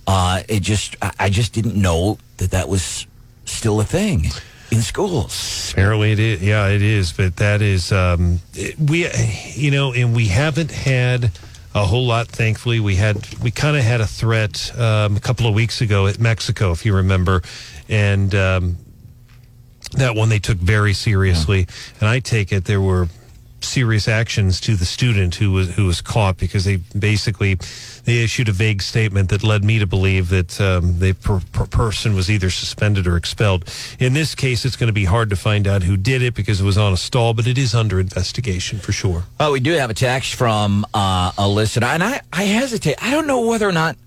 Uh, 0.07 0.41
it 0.47 0.61
just 0.61 0.95
I 1.19 1.29
just 1.29 1.51
didn't 1.53 1.75
know 1.75 2.17
that 2.37 2.51
that 2.51 2.69
was 2.69 3.05
still 3.45 3.81
a 3.81 3.83
thing 3.83 4.27
in 4.71 4.81
schools. 4.81 5.69
Apparently 5.73 6.13
it 6.13 6.19
is. 6.19 6.41
Yeah, 6.41 6.67
it 6.69 6.81
is. 6.81 7.11
But 7.11 7.35
that 7.37 7.61
is 7.61 7.91
um, 7.91 8.39
it- 8.53 8.79
we, 8.79 9.07
you 9.55 9.71
know, 9.71 9.91
and 9.93 10.15
we 10.15 10.27
haven't 10.27 10.71
had 10.71 11.31
a 11.75 11.85
whole 11.85 12.05
lot. 12.07 12.27
Thankfully, 12.29 12.79
we 12.79 12.95
had 12.95 13.17
we 13.43 13.51
kind 13.51 13.75
of 13.75 13.83
had 13.83 13.99
a 13.99 14.07
threat 14.07 14.71
um, 14.79 15.17
a 15.17 15.19
couple 15.19 15.47
of 15.47 15.53
weeks 15.53 15.81
ago 15.81 16.07
at 16.07 16.17
Mexico, 16.19 16.71
if 16.71 16.85
you 16.85 16.95
remember, 16.95 17.41
and 17.89 18.33
um, 18.33 18.77
that 19.93 20.15
one 20.15 20.29
they 20.29 20.39
took 20.39 20.57
very 20.57 20.93
seriously. 20.93 21.67
And 21.99 22.09
I 22.09 22.19
take 22.19 22.51
it 22.51 22.65
there 22.65 22.81
were 22.81 23.07
serious 23.59 24.07
actions 24.07 24.61
to 24.61 24.75
the 24.75 24.85
student 24.85 25.35
who 25.35 25.51
was 25.51 25.75
who 25.75 25.85
was 25.85 26.01
caught 26.01 26.37
because 26.37 26.63
they 26.65 26.77
basically 26.97 27.55
they 28.05 28.23
issued 28.23 28.47
a 28.49 28.51
vague 28.51 28.81
statement 28.81 29.29
that 29.29 29.43
led 29.43 29.63
me 29.63 29.79
to 29.79 29.87
believe 29.87 30.29
that 30.29 30.59
um, 30.61 30.99
the 30.99 31.13
per, 31.13 31.41
per 31.51 31.65
person 31.65 32.15
was 32.15 32.29
either 32.29 32.49
suspended 32.49 33.07
or 33.07 33.17
expelled. 33.17 33.71
In 33.99 34.13
this 34.13 34.35
case, 34.35 34.63
it's 34.63 34.75
going 34.75 34.87
to 34.87 34.93
be 34.93 35.05
hard 35.05 35.29
to 35.31 35.35
find 35.35 35.67
out 35.67 35.83
who 35.83 35.97
did 35.97 36.21
it 36.21 36.33
because 36.33 36.61
it 36.61 36.65
was 36.65 36.77
on 36.77 36.93
a 36.93 36.97
stall, 36.97 37.33
but 37.33 37.47
it 37.47 37.57
is 37.57 37.73
under 37.75 37.99
investigation 37.99 38.79
for 38.79 38.91
sure. 38.91 39.23
Oh, 39.39 39.51
we 39.51 39.59
do 39.59 39.73
have 39.73 39.89
a 39.89 39.95
text 39.95 40.35
from 40.35 40.85
uh, 40.93 41.31
a 41.37 41.47
listener, 41.47 41.87
and 41.87 42.03
I, 42.03 42.21
I 42.31 42.43
hesitate. 42.43 42.95
I 43.03 43.11
don't 43.11 43.27
know 43.27 43.47
whether 43.47 43.67
or 43.67 43.73
not 43.73 43.97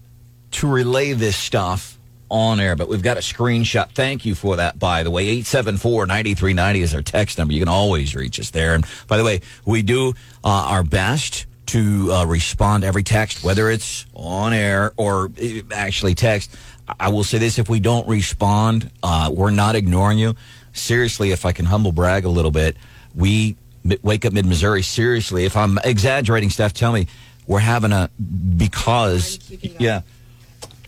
to 0.53 0.67
relay 0.67 1.13
this 1.13 1.37
stuff 1.37 1.99
on 2.31 2.61
air, 2.61 2.77
but 2.77 2.89
we've 2.89 3.03
got 3.03 3.17
a 3.17 3.21
screenshot. 3.21 3.91
Thank 3.91 4.25
you 4.25 4.35
for 4.35 4.57
that, 4.57 4.79
by 4.79 5.03
the 5.03 5.11
way. 5.11 5.23
874 5.25 6.07
9390 6.07 6.81
is 6.81 6.95
our 6.95 7.03
text 7.03 7.39
number. 7.39 7.53
You 7.53 7.61
can 7.61 7.69
always 7.69 8.15
reach 8.15 8.39
us 8.39 8.51
there. 8.51 8.75
And 8.75 8.85
by 9.09 9.17
the 9.17 9.25
way, 9.25 9.41
we 9.65 9.83
do 9.83 10.15
uh, 10.45 10.49
our 10.69 10.83
best 10.83 11.47
to 11.67 12.13
uh, 12.13 12.25
respond 12.25 12.83
to 12.83 12.87
every 12.87 13.03
text, 13.03 13.45
whether 13.45 13.71
it's 13.71 14.07
on 14.15 14.53
air 14.53 14.93
or 14.97 15.31
uh, 15.43 15.61
actually 15.73 16.15
text. 16.15 16.55
I 16.99 17.09
will 17.09 17.25
say 17.25 17.39
this 17.39 17.59
if 17.59 17.69
we 17.69 17.79
don't 17.81 18.09
respond, 18.09 18.91
uh, 19.03 19.31
we're 19.33 19.51
not 19.51 19.77
ignoring 19.77 20.19
you. 20.19 20.35
Seriously, 20.73 21.31
if 21.31 21.45
I 21.45 21.53
can 21.53 21.67
humble 21.67 21.93
brag 21.93 22.25
a 22.25 22.29
little 22.29 22.51
bit, 22.51 22.77
we 23.15 23.57
Wake 24.03 24.25
Up 24.25 24.33
Mid 24.33 24.47
Missouri, 24.47 24.83
seriously, 24.83 25.45
if 25.45 25.57
I'm 25.57 25.79
exaggerating 25.85 26.51
stuff, 26.51 26.73
tell 26.73 26.93
me. 26.93 27.07
We're 27.47 27.59
having 27.59 27.91
a, 27.91 28.09
because, 28.57 29.41
yeah, 29.81 30.03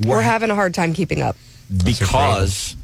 We're 0.07 0.23
having 0.23 0.51
a 0.51 0.55
hard 0.55 0.75
time 0.75 0.93
keeping 0.95 1.23
up. 1.23 1.37
because, 1.85 2.77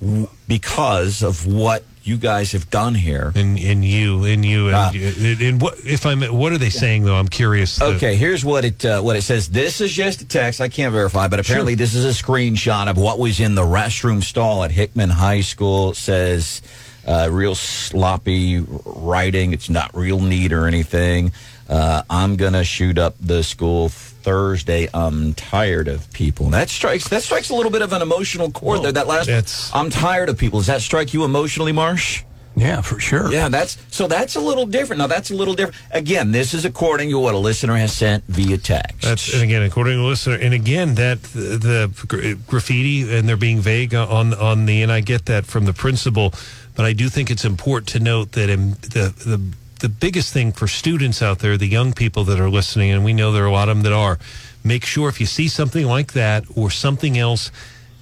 w- 0.00 0.28
because 0.48 1.22
of 1.22 1.46
what 1.46 1.84
you 2.02 2.16
guys 2.16 2.52
have 2.52 2.70
done 2.70 2.94
here. 2.94 3.32
And 3.34 3.58
and 3.58 3.84
you 3.84 4.24
and 4.24 4.44
you 4.44 4.68
and, 4.68 4.94
and, 4.96 5.40
and 5.42 5.60
what 5.60 5.74
if 5.84 6.06
I'm 6.06 6.22
what 6.22 6.52
are 6.52 6.58
they 6.58 6.70
saying 6.70 7.02
though? 7.04 7.16
I'm 7.16 7.26
curious. 7.28 7.80
Uh, 7.80 7.86
Okay, 7.96 8.14
here's 8.14 8.44
what 8.44 8.64
it 8.64 8.84
uh, 8.84 9.00
what 9.02 9.16
it 9.16 9.22
says. 9.22 9.48
This 9.48 9.80
is 9.80 9.92
just 9.92 10.20
a 10.22 10.24
text. 10.24 10.60
I 10.60 10.68
can't 10.68 10.92
verify, 10.92 11.26
but 11.28 11.40
apparently 11.40 11.74
this 11.74 11.94
is 11.94 12.04
a 12.04 12.10
screenshot 12.22 12.88
of 12.88 12.96
what 12.96 13.18
was 13.18 13.40
in 13.40 13.56
the 13.56 13.62
restroom 13.62 14.22
stall 14.22 14.62
at 14.62 14.70
Hickman 14.70 15.10
High 15.10 15.40
School. 15.40 15.90
It 15.90 15.96
says 15.96 16.62
uh, 17.08 17.28
real 17.32 17.56
sloppy 17.56 18.60
writing. 18.84 19.52
It's 19.52 19.68
not 19.68 19.90
real 19.96 20.20
neat 20.20 20.52
or 20.52 20.68
anything. 20.68 21.32
Uh, 21.68 22.02
I'm 22.08 22.36
gonna 22.36 22.62
shoot 22.62 22.98
up 22.98 23.16
the 23.20 23.42
school 23.42 23.88
Thursday. 24.26 24.88
I'm 24.92 25.34
tired 25.34 25.86
of 25.86 26.12
people. 26.12 26.50
That 26.50 26.68
strikes 26.68 27.06
that 27.10 27.22
strikes 27.22 27.50
a 27.50 27.54
little 27.54 27.70
bit 27.70 27.80
of 27.80 27.92
an 27.92 28.02
emotional 28.02 28.50
chord 28.50 28.82
there. 28.82 28.90
That 28.90 29.06
last. 29.06 29.72
I'm 29.72 29.88
tired 29.88 30.28
of 30.28 30.36
people. 30.36 30.58
Does 30.58 30.66
that 30.66 30.80
strike 30.80 31.14
you 31.14 31.22
emotionally, 31.24 31.70
Marsh? 31.70 32.24
Yeah, 32.56 32.80
for 32.80 32.98
sure. 32.98 33.30
Yeah, 33.30 33.48
that's 33.50 33.78
so 33.90 34.08
that's 34.08 34.34
a 34.34 34.40
little 34.40 34.66
different. 34.66 34.98
Now 34.98 35.06
that's 35.06 35.30
a 35.30 35.34
little 35.36 35.54
different. 35.54 35.80
Again, 35.92 36.32
this 36.32 36.54
is 36.54 36.64
according 36.64 37.10
to 37.10 37.20
what 37.20 37.34
a 37.34 37.38
listener 37.38 37.76
has 37.76 37.92
sent 37.92 38.24
via 38.24 38.58
text. 38.58 39.02
That's 39.02 39.32
and 39.32 39.44
again 39.44 39.62
according 39.62 39.92
to 39.92 39.98
the 39.98 40.08
listener, 40.08 40.34
and 40.34 40.52
again 40.52 40.96
that 40.96 41.22
the, 41.22 41.58
the 41.58 42.38
graffiti 42.48 43.16
and 43.16 43.28
they're 43.28 43.36
being 43.36 43.60
vague 43.60 43.94
on 43.94 44.34
on 44.34 44.66
the, 44.66 44.82
and 44.82 44.90
I 44.90 45.02
get 45.02 45.26
that 45.26 45.46
from 45.46 45.66
the 45.66 45.72
principal, 45.72 46.32
but 46.74 46.84
I 46.84 46.94
do 46.94 47.08
think 47.08 47.30
it's 47.30 47.44
important 47.44 47.90
to 47.90 48.00
note 48.00 48.32
that 48.32 48.50
in 48.50 48.70
the 48.70 49.14
the 49.24 49.40
the 49.80 49.88
biggest 49.88 50.32
thing 50.32 50.52
for 50.52 50.66
students 50.66 51.22
out 51.22 51.40
there, 51.40 51.56
the 51.56 51.66
young 51.66 51.92
people 51.92 52.24
that 52.24 52.40
are 52.40 52.50
listening, 52.50 52.90
and 52.90 53.04
we 53.04 53.12
know 53.12 53.32
there 53.32 53.44
are 53.44 53.48
a 53.48 53.52
lot 53.52 53.68
of 53.68 53.76
them 53.76 53.82
that 53.82 53.92
are, 53.92 54.18
make 54.64 54.84
sure 54.84 55.08
if 55.08 55.20
you 55.20 55.26
see 55.26 55.48
something 55.48 55.86
like 55.86 56.12
that 56.12 56.44
or 56.54 56.70
something 56.70 57.18
else. 57.18 57.50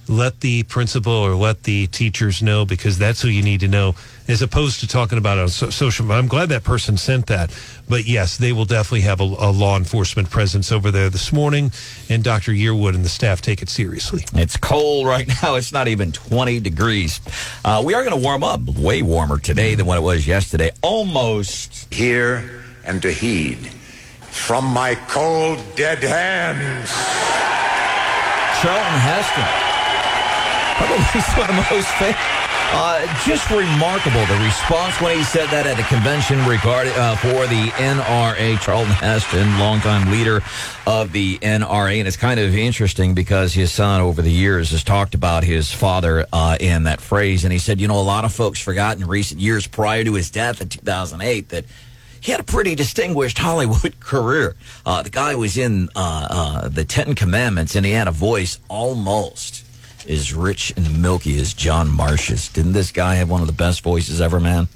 Let 0.07 0.41
the 0.41 0.63
principal 0.63 1.13
or 1.13 1.35
let 1.35 1.63
the 1.63 1.87
teachers 1.87 2.43
know 2.43 2.63
because 2.65 2.97
that's 2.97 3.21
who 3.21 3.27
you 3.27 3.41
need 3.41 3.61
to 3.61 3.67
know, 3.67 3.95
as 4.27 4.41
opposed 4.41 4.81
to 4.81 4.87
talking 4.87 5.17
about 5.17 5.37
it 5.37 5.41
on 5.41 5.47
so- 5.49 5.69
social. 5.71 6.11
I'm 6.11 6.27
glad 6.27 6.49
that 6.49 6.63
person 6.63 6.95
sent 6.97 7.27
that, 7.27 7.51
but 7.89 8.05
yes, 8.05 8.37
they 8.37 8.51
will 8.53 8.65
definitely 8.65 9.01
have 9.01 9.19
a, 9.19 9.23
a 9.23 9.51
law 9.51 9.77
enforcement 9.77 10.29
presence 10.29 10.71
over 10.71 10.91
there 10.91 11.09
this 11.09 11.33
morning, 11.33 11.71
and 12.09 12.23
Dr. 12.23 12.51
Yearwood 12.51 12.93
and 12.93 13.03
the 13.03 13.09
staff 13.09 13.41
take 13.41 13.61
it 13.61 13.69
seriously. 13.69 14.25
It's 14.35 14.57
cold 14.57 15.07
right 15.07 15.27
now. 15.43 15.55
It's 15.55 15.71
not 15.71 15.87
even 15.87 16.11
20 16.11 16.59
degrees. 16.59 17.19
Uh, 17.63 17.81
we 17.83 17.93
are 17.95 18.03
going 18.03 18.15
to 18.15 18.23
warm 18.23 18.43
up 18.43 18.61
way 18.61 19.01
warmer 19.01 19.39
today 19.39 19.73
than 19.75 19.85
what 19.87 19.97
it 19.97 20.03
was 20.03 20.27
yesterday. 20.27 20.71
Almost. 20.81 21.91
Hear 21.93 22.63
and 22.83 23.01
to 23.01 23.11
heed 23.11 23.57
from 24.21 24.65
my 24.65 24.95
cold, 25.07 25.59
dead 25.75 26.03
hands. 26.03 26.91
Charlton 28.61 28.99
Heston. 28.99 29.74
Probably 30.75 30.97
one 31.39 31.49
of 31.49 31.55
the 31.55 31.75
most 31.75 31.87
famous. 31.95 32.45
Uh, 32.77 33.05
just 33.25 33.49
remarkable 33.51 34.25
the 34.25 34.43
response 34.43 34.99
when 34.99 35.15
he 35.17 35.23
said 35.23 35.47
that 35.49 35.65
at 35.65 35.79
a 35.79 35.83
convention 35.83 36.45
regarding 36.45 36.91
uh, 36.95 37.15
for 37.15 37.47
the 37.47 37.67
NRA. 37.77 38.59
Charlton 38.59 38.91
Heston, 38.91 39.57
longtime 39.59 40.11
leader 40.11 40.41
of 40.85 41.13
the 41.13 41.37
NRA, 41.37 41.99
and 41.99 42.07
it's 42.07 42.17
kind 42.17 42.39
of 42.39 42.53
interesting 42.55 43.13
because 43.13 43.53
his 43.53 43.71
son 43.71 44.01
over 44.01 44.21
the 44.21 44.31
years 44.31 44.71
has 44.71 44.83
talked 44.83 45.15
about 45.15 45.43
his 45.43 45.71
father 45.71 46.25
uh, 46.33 46.57
in 46.59 46.83
that 46.83 46.99
phrase, 46.99 47.45
and 47.45 47.53
he 47.53 47.59
said, 47.59 47.79
you 47.79 47.87
know, 47.87 47.99
a 47.99 48.01
lot 48.01 48.25
of 48.25 48.33
folks 48.33 48.59
forgot 48.59 48.97
in 48.97 49.07
recent 49.07 49.39
years 49.39 49.67
prior 49.67 50.03
to 50.03 50.13
his 50.13 50.29
death 50.29 50.59
in 50.59 50.67
2008 50.67 51.49
that 51.49 51.65
he 52.19 52.31
had 52.31 52.41
a 52.41 52.43
pretty 52.43 52.75
distinguished 52.75 53.37
Hollywood 53.37 53.99
career. 53.99 54.55
Uh, 54.85 55.03
the 55.03 55.11
guy 55.11 55.35
was 55.35 55.57
in 55.57 55.89
uh, 55.95 56.27
uh, 56.29 56.67
the 56.67 56.83
Ten 56.83 57.15
Commandments, 57.15 57.75
and 57.75 57.85
he 57.85 57.91
had 57.91 58.07
a 58.07 58.11
voice 58.11 58.59
almost 58.67 59.64
as 60.07 60.33
rich 60.33 60.73
and 60.75 61.01
milky 61.01 61.39
as 61.39 61.53
John 61.53 61.89
Marsh's. 61.89 62.49
Didn't 62.49 62.73
this 62.73 62.91
guy 62.91 63.15
have 63.15 63.29
one 63.29 63.41
of 63.41 63.47
the 63.47 63.53
best 63.53 63.81
voices 63.81 64.21
ever, 64.21 64.39
man? 64.39 64.67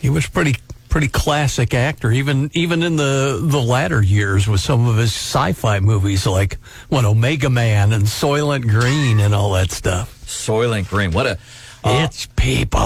He 0.00 0.10
was 0.10 0.26
pretty 0.26 0.56
pretty 0.88 1.08
classic 1.08 1.74
actor, 1.74 2.12
even 2.12 2.50
even 2.54 2.82
in 2.82 2.96
the 2.96 3.40
the 3.42 3.60
latter 3.60 4.00
years 4.00 4.46
with 4.46 4.60
some 4.60 4.86
of 4.86 4.96
his 4.96 5.12
sci-fi 5.12 5.80
movies 5.80 6.26
like 6.26 6.58
what 6.88 7.04
Omega 7.04 7.50
Man 7.50 7.92
and 7.92 8.04
Soylent 8.04 8.68
Green 8.68 9.18
and 9.18 9.34
all 9.34 9.52
that 9.54 9.72
stuff. 9.72 10.24
Soylent 10.26 10.88
Green, 10.88 11.10
what 11.10 11.26
a 11.26 11.38
it's 11.86 12.26
people. 12.36 12.80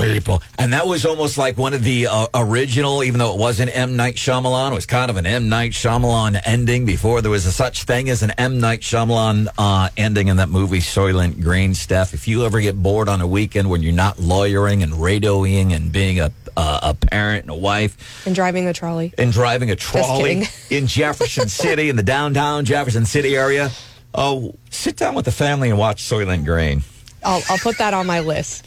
People. 0.00 0.42
And 0.58 0.72
that 0.72 0.86
was 0.86 1.04
almost 1.04 1.36
like 1.38 1.58
one 1.58 1.74
of 1.74 1.82
the 1.84 2.06
uh, 2.06 2.26
original, 2.34 3.04
even 3.04 3.18
though 3.18 3.34
it 3.34 3.38
wasn't 3.38 3.76
M. 3.76 3.96
Night 3.96 4.14
Shyamalan, 4.14 4.72
it 4.72 4.74
was 4.74 4.86
kind 4.86 5.10
of 5.10 5.16
an 5.16 5.26
M. 5.26 5.48
Night 5.48 5.72
Shyamalan 5.72 6.40
ending 6.44 6.86
before 6.86 7.20
there 7.20 7.30
was 7.30 7.44
a 7.46 7.52
such 7.52 7.84
thing 7.84 8.08
as 8.08 8.22
an 8.22 8.30
M. 8.38 8.58
Night 8.60 8.80
Shyamalan 8.80 9.48
uh, 9.58 9.90
ending 9.96 10.28
in 10.28 10.38
that 10.38 10.48
movie, 10.48 10.78
Soylent 10.78 11.42
Green 11.42 11.74
stuff. 11.74 12.14
If 12.14 12.26
you 12.26 12.44
ever 12.44 12.60
get 12.60 12.82
bored 12.82 13.08
on 13.08 13.20
a 13.20 13.26
weekend 13.26 13.68
when 13.70 13.82
you're 13.82 13.92
not 13.92 14.18
lawyering 14.18 14.82
and 14.82 14.92
radioing 14.94 15.74
and 15.74 15.92
being 15.92 16.20
a, 16.20 16.32
uh, 16.56 16.80
a 16.82 16.94
parent 16.94 17.42
and 17.42 17.50
a 17.50 17.54
wife 17.54 18.26
And 18.26 18.34
driving 18.34 18.66
a 18.66 18.72
trolley. 18.72 19.12
and 19.18 19.30
driving 19.32 19.70
a 19.70 19.76
trolley 19.76 20.44
in 20.70 20.86
Jefferson 20.86 21.48
City, 21.48 21.88
in 21.90 21.96
the 21.96 22.02
downtown 22.02 22.64
Jefferson 22.64 23.04
City 23.04 23.36
area, 23.36 23.70
oh, 24.14 24.54
sit 24.70 24.96
down 24.96 25.14
with 25.14 25.24
the 25.26 25.32
family 25.32 25.68
and 25.70 25.78
watch 25.78 26.02
Soylent 26.02 26.44
Green. 26.44 26.82
I'll, 27.24 27.42
I'll 27.48 27.58
put 27.58 27.78
that 27.78 27.94
on 27.94 28.06
my 28.06 28.20
list. 28.20 28.66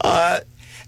Uh, 0.00 0.40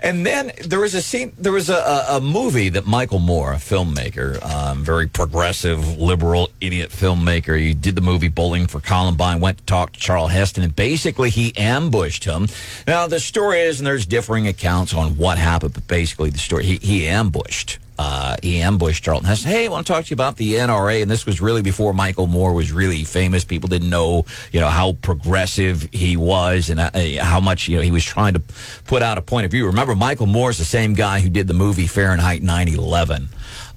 and 0.02 0.26
then 0.26 0.50
there 0.64 0.80
was 0.80 0.94
a 0.94 1.02
scene, 1.02 1.32
there 1.38 1.52
was 1.52 1.70
a, 1.70 2.04
a, 2.08 2.20
movie 2.20 2.68
that 2.70 2.86
Michael 2.86 3.20
Moore, 3.20 3.52
a 3.52 3.56
filmmaker, 3.56 4.42
um, 4.44 4.82
very 4.82 5.06
progressive, 5.06 5.96
liberal, 5.96 6.50
idiot 6.60 6.90
filmmaker, 6.90 7.56
he 7.56 7.72
did 7.72 7.94
the 7.94 8.00
movie 8.00 8.26
Bowling 8.26 8.66
for 8.66 8.80
Columbine, 8.80 9.38
went 9.38 9.58
to 9.58 9.64
talk 9.64 9.92
to 9.92 10.00
Charles 10.00 10.32
Heston, 10.32 10.64
and 10.64 10.74
basically 10.74 11.30
he 11.30 11.56
ambushed 11.56 12.24
him. 12.24 12.48
Now, 12.88 13.06
the 13.06 13.20
story 13.20 13.60
is, 13.60 13.78
and 13.78 13.86
there's 13.86 14.04
differing 14.04 14.48
accounts 14.48 14.92
on 14.92 15.16
what 15.16 15.38
happened, 15.38 15.74
but 15.74 15.86
basically 15.86 16.30
the 16.30 16.38
story, 16.38 16.64
he, 16.64 16.76
he 16.78 17.06
ambushed 17.06 17.78
uh, 17.98 18.36
he 18.42 18.60
ambushed 18.60 19.04
Charlton 19.04 19.26
Heston. 19.28 19.50
Hey, 19.50 19.66
I 19.66 19.68
want 19.68 19.86
to 19.86 19.92
talk 19.92 20.04
to 20.04 20.10
you 20.10 20.14
about 20.14 20.36
the 20.36 20.54
NRA. 20.54 21.02
And 21.02 21.10
this 21.10 21.26
was 21.26 21.40
really 21.40 21.62
before 21.62 21.92
Michael 21.92 22.26
Moore 22.26 22.52
was 22.52 22.72
really 22.72 23.04
famous. 23.04 23.44
People 23.44 23.68
didn't 23.68 23.90
know, 23.90 24.24
you 24.50 24.60
know, 24.60 24.68
how 24.68 24.94
progressive 25.02 25.88
he 25.92 26.16
was 26.16 26.70
and 26.70 26.80
uh, 26.80 26.90
how 27.22 27.40
much, 27.40 27.68
you 27.68 27.76
know, 27.76 27.82
he 27.82 27.90
was 27.90 28.04
trying 28.04 28.34
to 28.34 28.42
put 28.86 29.02
out 29.02 29.18
a 29.18 29.22
point 29.22 29.44
of 29.44 29.50
view. 29.50 29.66
Remember, 29.66 29.94
Michael 29.94 30.26
Moore 30.26 30.50
is 30.50 30.58
the 30.58 30.64
same 30.64 30.94
guy 30.94 31.20
who 31.20 31.28
did 31.28 31.46
the 31.46 31.54
movie 31.54 31.86
Fahrenheit 31.86 32.42
9/11. 32.42 33.26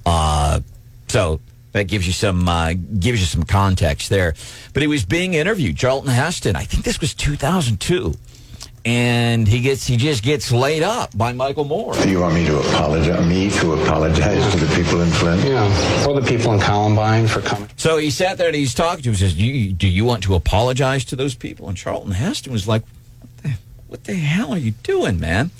Uh, 0.04 0.60
so 1.08 1.40
that 1.72 1.84
gives 1.84 2.06
you 2.06 2.12
some 2.12 2.48
uh, 2.48 2.72
gives 2.72 3.20
you 3.20 3.26
some 3.26 3.42
context 3.42 4.08
there. 4.08 4.34
But 4.72 4.82
he 4.82 4.86
was 4.86 5.04
being 5.04 5.34
interviewed, 5.34 5.76
Charlton 5.76 6.10
Heston. 6.10 6.56
I 6.56 6.64
think 6.64 6.84
this 6.84 7.00
was 7.00 7.14
2002 7.14 8.14
and 8.86 9.48
he 9.48 9.60
gets 9.60 9.84
he 9.84 9.96
just 9.96 10.22
gets 10.22 10.52
laid 10.52 10.84
up 10.84 11.14
by 11.18 11.32
Michael 11.32 11.64
Moore. 11.64 11.92
Do 11.94 12.08
you 12.08 12.20
want 12.20 12.36
me 12.36 12.46
to 12.46 12.60
apologize? 12.60 13.26
Me 13.26 13.50
to 13.50 13.72
apologize 13.72 14.54
to 14.54 14.64
the 14.64 14.74
people 14.76 15.00
in 15.00 15.10
Flint? 15.10 15.42
Yeah, 15.44 16.06
or 16.06 16.20
the 16.20 16.26
people 16.26 16.52
in 16.52 16.60
Columbine 16.60 17.26
for 17.26 17.40
coming. 17.40 17.68
So 17.76 17.98
he 17.98 18.10
sat 18.10 18.38
there 18.38 18.46
and 18.46 18.54
he's 18.54 18.74
talking 18.74 19.02
to 19.02 19.08
him. 19.08 19.14
He 19.16 19.20
says, 19.20 19.34
do 19.34 19.44
you, 19.44 19.72
"Do 19.72 19.88
you 19.88 20.04
want 20.04 20.22
to 20.22 20.36
apologize 20.36 21.04
to 21.06 21.16
those 21.16 21.34
people?" 21.34 21.68
And 21.68 21.76
Charlton 21.76 22.12
Heston 22.12 22.52
was 22.52 22.68
like, 22.68 22.84
"What 23.20 23.42
the, 23.42 23.50
what 23.88 24.04
the 24.04 24.14
hell 24.14 24.52
are 24.52 24.58
you 24.58 24.70
doing, 24.70 25.18
man?" 25.18 25.50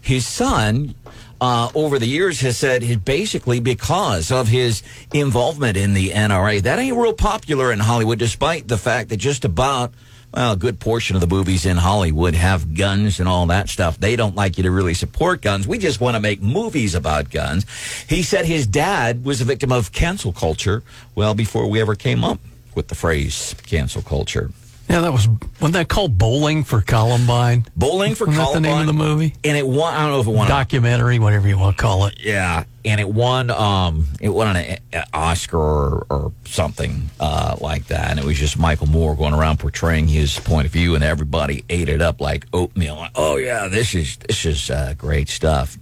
His 0.00 0.26
son. 0.26 0.94
Uh, 1.38 1.68
over 1.74 1.98
the 1.98 2.06
years, 2.06 2.40
has 2.40 2.56
said 2.56 2.80
he 2.80 2.96
basically 2.96 3.60
because 3.60 4.32
of 4.32 4.48
his 4.48 4.82
involvement 5.12 5.76
in 5.76 5.92
the 5.92 6.08
NRA, 6.08 6.62
that 6.62 6.78
ain't 6.78 6.96
real 6.96 7.12
popular 7.12 7.70
in 7.70 7.78
Hollywood, 7.78 8.18
despite 8.18 8.68
the 8.68 8.78
fact 8.78 9.10
that 9.10 9.18
just 9.18 9.44
about 9.44 9.92
well, 10.36 10.52
a 10.52 10.56
good 10.56 10.78
portion 10.78 11.16
of 11.16 11.22
the 11.22 11.26
movies 11.26 11.64
in 11.64 11.78
Hollywood 11.78 12.34
have 12.34 12.74
guns 12.74 13.18
and 13.20 13.28
all 13.28 13.46
that 13.46 13.70
stuff. 13.70 13.98
They 13.98 14.16
don't 14.16 14.36
like 14.36 14.58
you 14.58 14.64
to 14.64 14.70
really 14.70 14.92
support 14.92 15.40
guns. 15.40 15.66
We 15.66 15.78
just 15.78 15.98
want 15.98 16.14
to 16.14 16.20
make 16.20 16.42
movies 16.42 16.94
about 16.94 17.30
guns. 17.30 17.64
He 18.06 18.22
said 18.22 18.44
his 18.44 18.66
dad 18.66 19.24
was 19.24 19.40
a 19.40 19.46
victim 19.46 19.72
of 19.72 19.92
cancel 19.92 20.34
culture 20.34 20.82
well 21.14 21.34
before 21.34 21.66
we 21.70 21.80
ever 21.80 21.94
came 21.94 22.22
up 22.22 22.38
with 22.74 22.88
the 22.88 22.94
phrase 22.94 23.54
cancel 23.66 24.02
culture. 24.02 24.50
Yeah, 24.88 25.00
that 25.00 25.12
was 25.12 25.26
wasn't 25.60 25.72
that 25.74 25.88
called 25.88 26.16
Bowling 26.16 26.62
for 26.62 26.80
Columbine? 26.80 27.64
Bowling 27.74 28.14
for 28.14 28.26
Wasn't 28.26 28.36
that 28.38 28.44
Columbine. 28.46 28.62
the 28.62 28.68
name 28.68 28.80
of 28.82 28.86
the 28.86 28.92
movie? 28.92 29.34
And 29.42 29.56
it 29.56 29.66
won. 29.66 29.92
I 29.92 30.02
don't 30.02 30.10
know 30.12 30.20
if 30.20 30.26
it 30.28 30.30
won. 30.30 30.46
a- 30.46 30.50
Documentary, 30.50 31.18
whatever 31.18 31.48
you 31.48 31.58
want 31.58 31.76
to 31.76 31.82
call 31.82 32.06
it. 32.06 32.14
Yeah, 32.20 32.62
and 32.84 33.00
it 33.00 33.08
won. 33.08 33.50
Um, 33.50 34.06
it 34.20 34.28
won 34.28 34.56
an 34.56 34.78
a- 34.92 35.04
Oscar 35.12 35.58
or, 35.58 36.06
or 36.08 36.32
something 36.44 37.10
uh, 37.18 37.56
like 37.60 37.86
that. 37.88 38.10
And 38.10 38.20
it 38.20 38.24
was 38.24 38.38
just 38.38 38.58
Michael 38.58 38.86
Moore 38.86 39.16
going 39.16 39.34
around 39.34 39.58
portraying 39.58 40.06
his 40.06 40.38
point 40.38 40.66
of 40.66 40.72
view, 40.72 40.94
and 40.94 41.02
everybody 41.02 41.64
ate 41.68 41.88
it 41.88 42.00
up 42.00 42.20
like 42.20 42.46
oatmeal. 42.52 43.08
Oh 43.16 43.36
yeah, 43.38 43.66
this 43.66 43.92
is 43.94 44.16
this 44.18 44.44
is 44.44 44.70
uh, 44.70 44.94
great 44.96 45.28
stuff. 45.28 45.76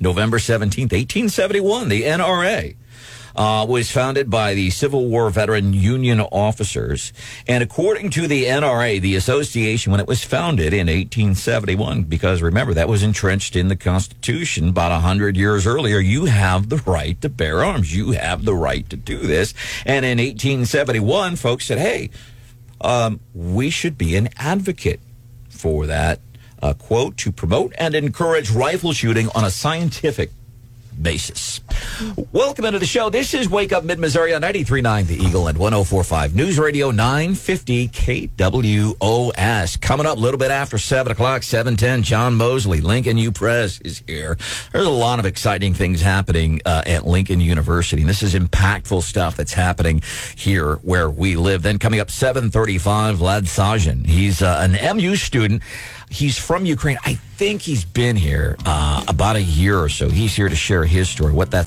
November 0.00 0.40
seventeenth, 0.40 0.92
eighteen 0.92 1.28
seventy 1.28 1.60
one. 1.60 1.88
The 1.88 2.02
NRA. 2.02 2.74
Uh, 3.36 3.66
was 3.68 3.90
founded 3.90 4.30
by 4.30 4.54
the 4.54 4.70
Civil 4.70 5.06
War 5.06 5.28
veteran 5.28 5.72
Union 5.72 6.20
officers. 6.20 7.12
And 7.48 7.64
according 7.64 8.10
to 8.10 8.28
the 8.28 8.44
NRA, 8.44 9.00
the 9.00 9.16
association, 9.16 9.90
when 9.90 10.00
it 10.00 10.06
was 10.06 10.22
founded 10.22 10.72
in 10.72 10.86
1871, 10.86 12.04
because 12.04 12.42
remember, 12.42 12.74
that 12.74 12.88
was 12.88 13.02
entrenched 13.02 13.56
in 13.56 13.66
the 13.66 13.76
Constitution 13.76 14.68
about 14.68 14.92
100 14.92 15.36
years 15.36 15.66
earlier, 15.66 15.98
you 15.98 16.26
have 16.26 16.68
the 16.68 16.76
right 16.86 17.20
to 17.22 17.28
bear 17.28 17.64
arms. 17.64 17.94
You 17.94 18.12
have 18.12 18.44
the 18.44 18.54
right 18.54 18.88
to 18.90 18.96
do 18.96 19.18
this. 19.18 19.52
And 19.84 20.04
in 20.04 20.18
1871, 20.18 21.36
folks 21.36 21.66
said, 21.66 21.78
hey, 21.78 22.10
um, 22.80 23.20
we 23.34 23.70
should 23.70 23.98
be 23.98 24.14
an 24.14 24.28
advocate 24.36 25.00
for 25.48 25.86
that. 25.86 26.20
Uh, 26.62 26.72
quote, 26.72 27.16
to 27.18 27.30
promote 27.30 27.74
and 27.78 27.94
encourage 27.94 28.50
rifle 28.50 28.92
shooting 28.92 29.28
on 29.34 29.44
a 29.44 29.50
scientific 29.50 30.30
basis. 31.02 31.60
Welcome 32.32 32.64
into 32.64 32.78
the 32.78 32.86
show. 32.86 33.10
This 33.10 33.34
is 33.34 33.48
Wake 33.48 33.72
Up 33.72 33.84
Mid 33.84 33.98
Missouri 33.98 34.34
on 34.34 34.42
93.9 34.42 35.06
The 35.06 35.16
Eagle 35.16 35.48
and 35.48 35.58
104.5 35.58 36.34
News 36.34 36.58
Radio 36.58 36.90
950 36.90 37.88
KWOS. 37.88 39.80
Coming 39.80 40.06
up 40.06 40.16
a 40.16 40.20
little 40.20 40.38
bit 40.38 40.50
after 40.50 40.78
7 40.78 41.12
o'clock, 41.12 41.42
710, 41.42 42.02
John 42.02 42.34
Moseley, 42.34 42.80
Lincoln 42.80 43.18
U 43.18 43.32
Press 43.32 43.80
is 43.80 44.02
here. 44.06 44.36
There's 44.72 44.86
a 44.86 44.90
lot 44.90 45.18
of 45.18 45.26
exciting 45.26 45.74
things 45.74 46.00
happening 46.00 46.60
uh, 46.64 46.82
at 46.86 47.06
Lincoln 47.06 47.40
University. 47.40 48.02
And 48.02 48.08
this 48.08 48.22
is 48.22 48.34
impactful 48.34 49.02
stuff 49.02 49.36
that's 49.36 49.52
happening 49.54 50.02
here 50.36 50.76
where 50.76 51.10
we 51.10 51.36
live. 51.36 51.62
Then 51.62 51.78
coming 51.78 52.00
up 52.00 52.10
735, 52.10 53.16
Vlad 53.16 53.42
Sajin. 53.42 54.06
He's 54.06 54.42
uh, 54.42 54.58
an 54.60 54.96
MU 54.96 55.16
student. 55.16 55.62
He's 56.14 56.38
from 56.38 56.64
Ukraine. 56.64 56.96
I 57.04 57.14
think 57.14 57.62
he's 57.62 57.84
been 57.84 58.14
here 58.14 58.56
uh, 58.64 59.04
about 59.08 59.34
a 59.34 59.42
year 59.42 59.76
or 59.80 59.88
so. 59.88 60.08
He's 60.08 60.32
here 60.32 60.48
to 60.48 60.54
share 60.54 60.84
his 60.84 61.08
story, 61.08 61.32
what 61.32 61.50
that's 61.50 61.62